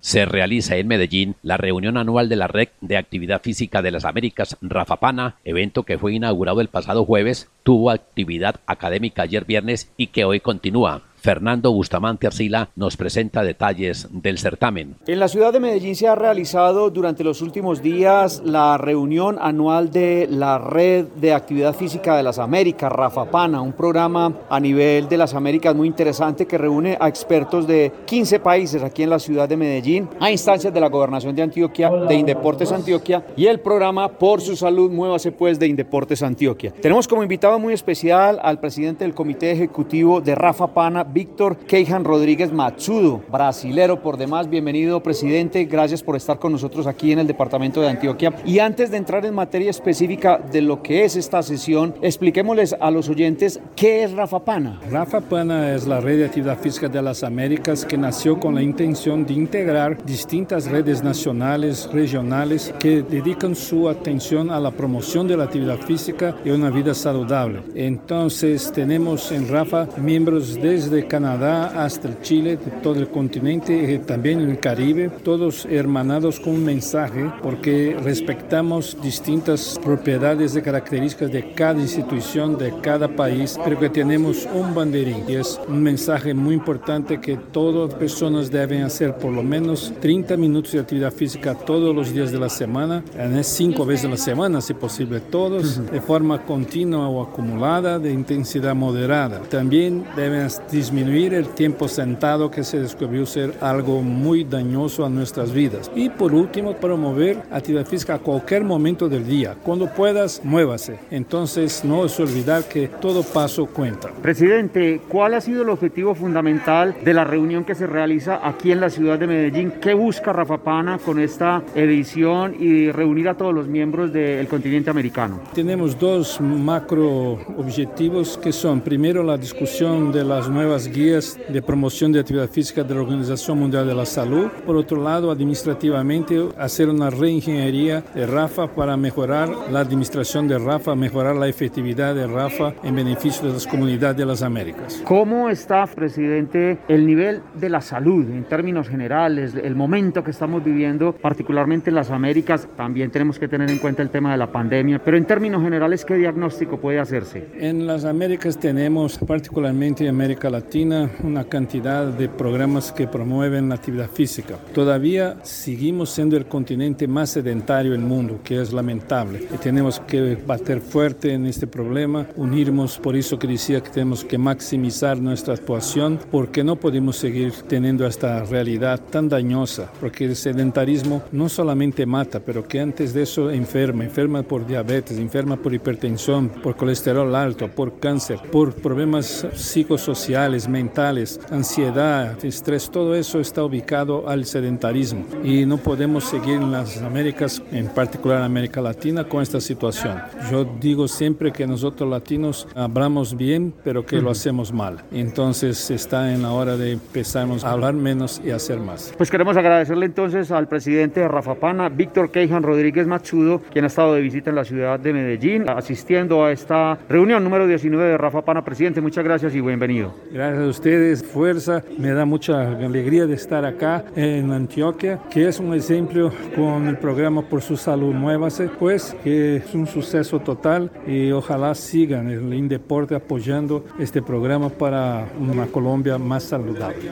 Se 0.00 0.24
realiza 0.24 0.76
en 0.76 0.88
Medellín 0.88 1.36
la 1.42 1.58
reunión 1.58 1.98
anual 1.98 2.30
de 2.30 2.36
la 2.36 2.46
Red 2.46 2.68
de 2.80 2.96
Actividad 2.96 3.42
Física 3.42 3.82
de 3.82 3.90
las 3.90 4.06
Américas, 4.06 4.56
Rafapana, 4.62 5.36
evento 5.44 5.82
que 5.82 5.98
fue 5.98 6.14
inaugurado 6.14 6.62
el 6.62 6.68
pasado 6.68 7.04
jueves, 7.04 7.50
tuvo 7.64 7.90
actividad 7.90 8.56
académica 8.66 9.22
ayer 9.22 9.44
viernes 9.44 9.92
y 9.98 10.06
que 10.06 10.24
hoy 10.24 10.40
continúa. 10.40 11.02
Fernando 11.20 11.72
Bustamante 11.72 12.26
Arcila 12.26 12.70
nos 12.76 12.96
presenta 12.96 13.42
detalles 13.42 14.08
del 14.10 14.38
certamen. 14.38 14.96
En 15.06 15.20
la 15.20 15.28
ciudad 15.28 15.52
de 15.52 15.60
Medellín 15.60 15.94
se 15.94 16.08
ha 16.08 16.14
realizado 16.14 16.90
durante 16.90 17.22
los 17.22 17.42
últimos 17.42 17.82
días 17.82 18.42
la 18.44 18.78
reunión 18.78 19.36
anual 19.40 19.90
de 19.90 20.26
la 20.30 20.58
Red 20.58 21.06
de 21.16 21.34
Actividad 21.34 21.74
Física 21.74 22.16
de 22.16 22.22
las 22.22 22.38
Américas, 22.38 22.90
Rafa 22.90 23.26
Pana, 23.26 23.60
un 23.60 23.72
programa 23.72 24.32
a 24.48 24.58
nivel 24.58 25.08
de 25.08 25.18
las 25.18 25.34
Américas 25.34 25.74
muy 25.74 25.88
interesante 25.88 26.46
que 26.46 26.56
reúne 26.56 26.96
a 26.98 27.08
expertos 27.08 27.66
de 27.66 27.92
15 28.06 28.40
países 28.40 28.82
aquí 28.82 29.02
en 29.02 29.10
la 29.10 29.18
ciudad 29.18 29.48
de 29.48 29.56
Medellín, 29.56 30.08
a 30.20 30.30
instancias 30.30 30.72
de 30.72 30.80
la 30.80 30.88
Gobernación 30.88 31.36
de 31.36 31.42
Antioquia, 31.42 31.90
de 31.90 32.14
Indeportes 32.14 32.72
Antioquia 32.72 33.24
y 33.36 33.46
el 33.46 33.60
programa 33.60 34.08
Por 34.08 34.40
su 34.40 34.56
Salud 34.56 34.90
Muévase 34.90 35.32
Pues 35.32 35.58
de 35.58 35.66
Indeportes 35.66 36.22
Antioquia. 36.22 36.72
Tenemos 36.80 37.06
como 37.06 37.22
invitado 37.22 37.58
muy 37.58 37.74
especial 37.74 38.38
al 38.42 38.58
presidente 38.58 39.04
del 39.04 39.14
Comité 39.14 39.50
Ejecutivo 39.52 40.20
de 40.20 40.34
Rafa 40.34 40.68
Pana, 40.68 41.04
Víctor 41.12 41.56
Keijan 41.56 42.04
Rodríguez 42.04 42.52
Machudo, 42.52 43.22
brasilero 43.30 44.00
por 44.00 44.16
demás. 44.16 44.48
Bienvenido, 44.48 45.02
presidente. 45.02 45.64
Gracias 45.64 46.02
por 46.02 46.14
estar 46.14 46.38
con 46.38 46.52
nosotros 46.52 46.86
aquí 46.86 47.10
en 47.10 47.18
el 47.18 47.26
departamento 47.26 47.80
de 47.80 47.88
Antioquia. 47.88 48.34
Y 48.44 48.60
antes 48.60 48.90
de 48.90 48.96
entrar 48.96 49.26
en 49.26 49.34
materia 49.34 49.70
específica 49.70 50.38
de 50.38 50.62
lo 50.62 50.82
que 50.82 51.04
es 51.04 51.16
esta 51.16 51.42
sesión, 51.42 51.94
expliquémosles 52.00 52.76
a 52.80 52.90
los 52.90 53.08
oyentes 53.08 53.60
qué 53.74 54.04
es 54.04 54.12
Rafa 54.12 54.44
Pana. 54.44 54.80
Rafa 54.90 55.20
Pana 55.20 55.74
es 55.74 55.86
la 55.86 56.00
red 56.00 56.18
de 56.18 56.26
actividad 56.26 56.58
física 56.58 56.88
de 56.88 57.02
las 57.02 57.24
Américas 57.24 57.84
que 57.84 57.98
nació 57.98 58.38
con 58.38 58.54
la 58.54 58.62
intención 58.62 59.26
de 59.26 59.34
integrar 59.34 60.04
distintas 60.04 60.70
redes 60.70 61.02
nacionales, 61.02 61.90
regionales, 61.92 62.72
que 62.78 63.02
dedican 63.02 63.56
su 63.56 63.88
atención 63.88 64.50
a 64.50 64.60
la 64.60 64.70
promoción 64.70 65.26
de 65.26 65.36
la 65.36 65.44
actividad 65.44 65.78
física 65.78 66.36
y 66.44 66.50
una 66.50 66.70
vida 66.70 66.94
saludable. 66.94 67.62
Entonces, 67.74 68.70
tenemos 68.72 69.32
en 69.32 69.48
Rafa 69.48 69.88
miembros 69.98 70.54
desde 70.60 70.99
Canadá 71.06 71.84
hasta 71.84 72.08
el 72.08 72.20
Chile, 72.20 72.56
de 72.56 72.70
todo 72.82 72.98
el 72.98 73.08
continente, 73.08 73.98
también 74.06 74.40
en 74.40 74.50
el 74.50 74.58
Caribe, 74.58 75.10
todos 75.22 75.66
hermanados 75.66 76.40
con 76.40 76.54
un 76.54 76.64
mensaje 76.64 77.30
porque 77.42 77.96
respetamos 78.02 78.96
distintas 79.02 79.78
propiedades 79.82 80.56
y 80.56 80.62
características 80.62 81.32
de 81.32 81.52
cada 81.52 81.80
institución, 81.80 82.58
de 82.58 82.74
cada 82.82 83.08
país, 83.08 83.58
pero 83.64 83.78
que 83.78 83.88
tenemos 83.88 84.48
un 84.52 84.74
banderín 84.74 85.24
y 85.28 85.34
es 85.34 85.60
un 85.68 85.82
mensaje 85.82 86.34
muy 86.34 86.54
importante 86.54 87.20
que 87.20 87.36
todas 87.36 87.90
las 87.90 87.98
personas 87.98 88.50
deben 88.50 88.82
hacer 88.82 89.16
por 89.16 89.32
lo 89.32 89.42
menos 89.42 89.92
30 90.00 90.36
minutos 90.36 90.72
de 90.72 90.80
actividad 90.80 91.12
física 91.12 91.54
todos 91.54 91.94
los 91.94 92.12
días 92.12 92.32
de 92.32 92.38
la 92.38 92.48
semana, 92.48 93.02
cinco 93.42 93.84
veces 93.86 94.06
a 94.06 94.08
la 94.10 94.16
semana 94.16 94.60
si 94.60 94.74
posible, 94.74 95.20
todos 95.20 95.90
de 95.90 96.00
forma 96.00 96.44
continua 96.44 97.08
o 97.08 97.22
acumulada 97.22 97.98
de 97.98 98.12
intensidad 98.12 98.74
moderada. 98.74 99.40
También 99.48 100.04
deben 100.16 100.48
disminuir 100.70 100.89
el 100.98 101.48
tiempo 101.50 101.88
sentado 101.88 102.50
que 102.50 102.64
se 102.64 102.80
descubrió 102.80 103.24
ser 103.24 103.54
algo 103.60 104.02
muy 104.02 104.44
dañoso 104.44 105.04
a 105.04 105.08
nuestras 105.08 105.52
vidas. 105.52 105.90
Y 105.94 106.08
por 106.10 106.34
último, 106.34 106.74
promover 106.74 107.42
actividad 107.50 107.86
física 107.86 108.14
a 108.14 108.18
cualquier 108.18 108.64
momento 108.64 109.08
del 109.08 109.26
día. 109.26 109.56
Cuando 109.62 109.86
puedas, 109.86 110.40
muévase. 110.44 110.98
Entonces, 111.10 111.84
no 111.84 112.04
es 112.04 112.18
olvidar 112.18 112.64
que 112.64 112.88
todo 112.88 113.22
paso 113.22 113.66
cuenta. 113.66 114.10
Presidente, 114.20 115.00
¿cuál 115.08 115.34
ha 115.34 115.40
sido 115.40 115.62
el 115.62 115.68
objetivo 115.68 116.14
fundamental 116.14 116.96
de 117.04 117.14
la 117.14 117.24
reunión 117.24 117.64
que 117.64 117.74
se 117.74 117.86
realiza 117.86 118.40
aquí 118.42 118.72
en 118.72 118.80
la 118.80 118.90
ciudad 118.90 119.18
de 119.18 119.26
Medellín? 119.26 119.72
¿Qué 119.80 119.94
busca 119.94 120.32
Rafa 120.32 120.58
Pana 120.58 120.98
con 120.98 121.20
esta 121.20 121.62
edición 121.74 122.56
y 122.58 122.90
reunir 122.90 123.28
a 123.28 123.34
todos 123.34 123.54
los 123.54 123.68
miembros 123.68 124.12
del 124.12 124.48
continente 124.48 124.90
americano? 124.90 125.40
Tenemos 125.54 125.98
dos 125.98 126.40
macro 126.40 127.38
objetivos 127.56 128.36
que 128.38 128.52
son, 128.52 128.80
primero, 128.80 129.22
la 129.22 129.36
discusión 129.36 130.12
de 130.12 130.24
las 130.24 130.48
nuevas 130.48 130.79
guías 130.88 131.38
de 131.48 131.62
promoción 131.62 132.12
de 132.12 132.20
actividad 132.20 132.48
física 132.48 132.84
de 132.84 132.94
la 132.94 133.00
Organización 133.00 133.58
Mundial 133.58 133.86
de 133.86 133.94
la 133.94 134.06
Salud. 134.06 134.48
Por 134.66 134.76
otro 134.76 135.02
lado, 135.02 135.30
administrativamente, 135.30 136.48
hacer 136.58 136.88
una 136.88 137.10
reingeniería 137.10 138.02
de 138.14 138.26
RAFA 138.26 138.68
para 138.68 138.96
mejorar 138.96 139.48
la 139.70 139.80
administración 139.80 140.48
de 140.48 140.58
RAFA, 140.58 140.94
mejorar 140.94 141.36
la 141.36 141.48
efectividad 141.48 142.14
de 142.14 142.26
RAFA 142.26 142.74
en 142.82 142.94
beneficio 142.94 143.46
de 143.46 143.54
las 143.54 143.66
comunidades 143.66 144.16
de 144.16 144.26
las 144.26 144.42
Américas. 144.42 145.02
¿Cómo 145.04 145.48
está, 145.48 145.86
presidente, 145.86 146.78
el 146.88 147.06
nivel 147.06 147.42
de 147.54 147.68
la 147.68 147.80
salud 147.80 148.24
en 148.30 148.44
términos 148.44 148.88
generales, 148.88 149.54
el 149.54 149.74
momento 149.74 150.22
que 150.24 150.30
estamos 150.30 150.64
viviendo, 150.64 151.12
particularmente 151.12 151.90
en 151.90 151.96
las 151.96 152.10
Américas? 152.10 152.68
También 152.76 153.10
tenemos 153.10 153.38
que 153.38 153.48
tener 153.48 153.70
en 153.70 153.78
cuenta 153.78 154.02
el 154.02 154.10
tema 154.10 154.32
de 154.32 154.38
la 154.38 154.50
pandemia, 154.50 155.00
pero 155.04 155.16
en 155.16 155.24
términos 155.24 155.62
generales, 155.62 156.04
¿qué 156.04 156.14
diagnóstico 156.14 156.78
puede 156.78 156.98
hacerse? 156.98 157.48
En 157.58 157.86
las 157.86 158.04
Américas 158.04 158.58
tenemos, 158.58 159.18
particularmente 159.18 160.04
en 160.04 160.10
América 160.10 160.48
Latina, 160.48 160.69
una 160.78 161.44
cantidad 161.48 162.06
de 162.06 162.28
programas 162.28 162.92
que 162.92 163.08
promueven 163.08 163.68
la 163.68 163.74
actividad 163.74 164.08
física. 164.08 164.56
Todavía 164.72 165.36
seguimos 165.42 166.10
siendo 166.10 166.36
el 166.36 166.46
continente 166.46 167.08
más 167.08 167.30
sedentario 167.30 167.92
del 167.92 168.02
mundo, 168.02 168.38
que 168.44 168.60
es 168.60 168.72
lamentable. 168.72 169.48
Y 169.52 169.56
tenemos 169.56 169.98
que 170.00 170.36
bater 170.36 170.80
fuerte 170.80 171.32
en 171.32 171.46
este 171.46 171.66
problema, 171.66 172.26
unirnos, 172.36 172.98
por 172.98 173.16
eso 173.16 173.38
que 173.38 173.48
decía 173.48 173.80
que 173.80 173.90
tenemos 173.90 174.24
que 174.24 174.38
maximizar 174.38 175.18
nuestra 175.18 175.54
actuación, 175.54 176.20
porque 176.30 176.62
no 176.62 176.76
podemos 176.76 177.16
seguir 177.16 177.52
teniendo 177.66 178.06
esta 178.06 178.44
realidad 178.44 179.00
tan 179.10 179.28
dañosa, 179.28 179.90
porque 180.00 180.26
el 180.26 180.36
sedentarismo 180.36 181.22
no 181.32 181.48
solamente 181.48 182.06
mata, 182.06 182.38
pero 182.38 182.66
que 182.66 182.80
antes 182.80 183.12
de 183.12 183.22
eso 183.22 183.50
enferma, 183.50 184.04
enferma 184.04 184.42
por 184.44 184.66
diabetes, 184.66 185.18
enferma 185.18 185.56
por 185.56 185.74
hipertensión, 185.74 186.48
por 186.48 186.76
colesterol 186.76 187.34
alto, 187.34 187.68
por 187.68 187.98
cáncer, 187.98 188.38
por 188.52 188.72
problemas 188.74 189.46
psicosociales, 189.54 190.59
mentales, 190.68 191.40
ansiedad, 191.50 192.42
estrés, 192.44 192.90
todo 192.90 193.14
eso 193.14 193.40
está 193.40 193.64
ubicado 193.64 194.28
al 194.28 194.44
sedentarismo 194.44 195.24
y 195.42 195.66
no 195.66 195.76
podemos 195.76 196.24
seguir 196.24 196.54
en 196.54 196.72
las 196.72 197.00
Américas, 197.02 197.62
en 197.72 197.88
particular 197.88 198.38
en 198.38 198.44
América 198.44 198.80
Latina, 198.80 199.24
con 199.24 199.42
esta 199.42 199.60
situación. 199.60 200.20
Yo 200.50 200.64
digo 200.80 201.08
siempre 201.08 201.52
que 201.52 201.66
nosotros 201.66 202.08
latinos 202.08 202.68
hablamos 202.74 203.36
bien, 203.36 203.72
pero 203.84 204.04
que 204.04 204.20
lo 204.20 204.30
hacemos 204.30 204.72
mal. 204.72 205.02
Entonces 205.12 205.90
está 205.90 206.32
en 206.32 206.42
la 206.42 206.52
hora 206.52 206.76
de 206.76 206.92
empezar 206.92 207.48
a 207.62 207.70
hablar 207.70 207.94
menos 207.94 208.40
y 208.44 208.50
hacer 208.50 208.78
más. 208.78 209.14
Pues 209.16 209.30
queremos 209.30 209.56
agradecerle 209.56 210.06
entonces 210.06 210.50
al 210.50 210.68
presidente 210.68 211.20
de 211.20 211.28
Rafa 211.28 211.54
Pana, 211.54 211.88
Víctor 211.88 212.30
Keijan 212.30 212.62
Rodríguez 212.62 213.06
Machudo, 213.06 213.62
quien 213.72 213.84
ha 213.84 213.88
estado 213.88 214.14
de 214.14 214.20
visita 214.20 214.50
en 214.50 214.56
la 214.56 214.64
ciudad 214.64 214.98
de 214.98 215.12
Medellín, 215.12 215.68
asistiendo 215.68 216.44
a 216.44 216.52
esta 216.52 216.98
reunión 217.08 217.42
número 217.44 217.66
19 217.66 218.10
de 218.10 218.18
Rafa 218.18 218.42
Pana. 218.42 218.64
Presidente, 218.64 219.00
muchas 219.00 219.24
gracias 219.24 219.54
y 219.54 219.60
bienvenido. 219.60 220.14
Gracias 220.32 220.49
a 220.58 220.66
ustedes, 220.66 221.22
fuerza. 221.22 221.82
Me 221.98 222.10
da 222.10 222.24
mucha 222.24 222.72
alegría 222.72 223.26
de 223.26 223.34
estar 223.34 223.64
acá 223.64 224.04
en 224.16 224.52
Antioquia, 224.52 225.20
que 225.30 225.48
es 225.48 225.58
un 225.60 225.74
ejemplo 225.74 226.32
con 226.54 226.88
el 226.88 226.98
programa 226.98 227.42
Por 227.42 227.62
su 227.62 227.76
Salud 227.76 228.14
Muévase, 228.14 228.68
pues 228.68 229.16
que 229.22 229.56
es 229.56 229.74
un 229.74 229.86
suceso 229.86 230.40
total 230.40 230.90
y 231.06 231.30
ojalá 231.30 231.74
sigan 231.74 232.30
el 232.30 232.52
Indeporte 232.54 233.14
apoyando 233.14 233.84
este 233.98 234.22
programa 234.22 234.68
para 234.68 235.26
una 235.38 235.66
Colombia 235.66 236.18
más 236.18 236.44
saludable 236.44 237.10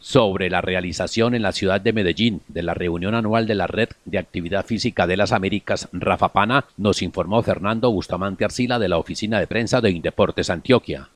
sobre 0.00 0.50
la 0.50 0.62
realización 0.62 1.34
en 1.34 1.42
la 1.42 1.52
ciudad 1.52 1.80
de 1.80 1.92
Medellín 1.92 2.40
de 2.48 2.62
la 2.62 2.74
reunión 2.74 3.14
anual 3.14 3.46
de 3.46 3.54
la 3.54 3.66
Red 3.66 3.90
de 4.06 4.18
Actividad 4.18 4.64
Física 4.64 5.06
de 5.06 5.16
las 5.16 5.30
Américas, 5.30 5.88
Rafa 5.92 6.30
Pana, 6.30 6.64
nos 6.76 7.02
informó 7.02 7.42
Fernando 7.42 7.92
Bustamante 7.92 8.44
Arcila 8.44 8.78
de 8.78 8.88
la 8.88 8.98
Oficina 8.98 9.38
de 9.38 9.46
Prensa 9.46 9.80
de 9.80 9.90
Indeportes 9.90 10.50
Antioquia. 10.50 11.10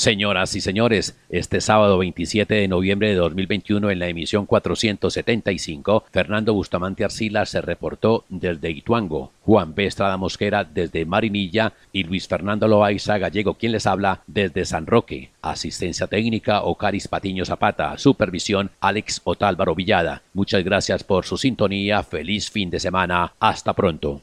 Señoras 0.00 0.56
y 0.56 0.62
señores, 0.62 1.14
este 1.28 1.60
sábado 1.60 1.98
27 1.98 2.54
de 2.54 2.68
noviembre 2.68 3.08
de 3.08 3.16
2021 3.16 3.90
en 3.90 3.98
la 3.98 4.08
emisión 4.08 4.46
475, 4.46 6.04
Fernando 6.10 6.54
Bustamante 6.54 7.04
Arcila 7.04 7.44
se 7.44 7.60
reportó 7.60 8.24
desde 8.30 8.70
Ituango, 8.70 9.32
Juan 9.42 9.74
B. 9.74 9.84
Estrada 9.84 10.16
Mosquera 10.16 10.64
desde 10.64 11.04
Marinilla 11.04 11.74
y 11.92 12.04
Luis 12.04 12.28
Fernando 12.28 12.66
Loaiza 12.66 13.18
Gallego 13.18 13.54
quien 13.54 13.72
les 13.72 13.86
habla 13.86 14.22
desde 14.26 14.64
San 14.64 14.86
Roque. 14.86 15.32
Asistencia 15.42 16.06
técnica 16.06 16.62
Ocaris 16.62 17.06
Patiño 17.06 17.44
Zapata, 17.44 17.98
supervisión 17.98 18.70
Alex 18.80 19.20
Otálvaro 19.24 19.74
Villada. 19.74 20.22
Muchas 20.32 20.64
gracias 20.64 21.04
por 21.04 21.26
su 21.26 21.36
sintonía, 21.36 22.02
feliz 22.04 22.50
fin 22.50 22.70
de 22.70 22.80
semana, 22.80 23.34
hasta 23.38 23.74
pronto. 23.74 24.22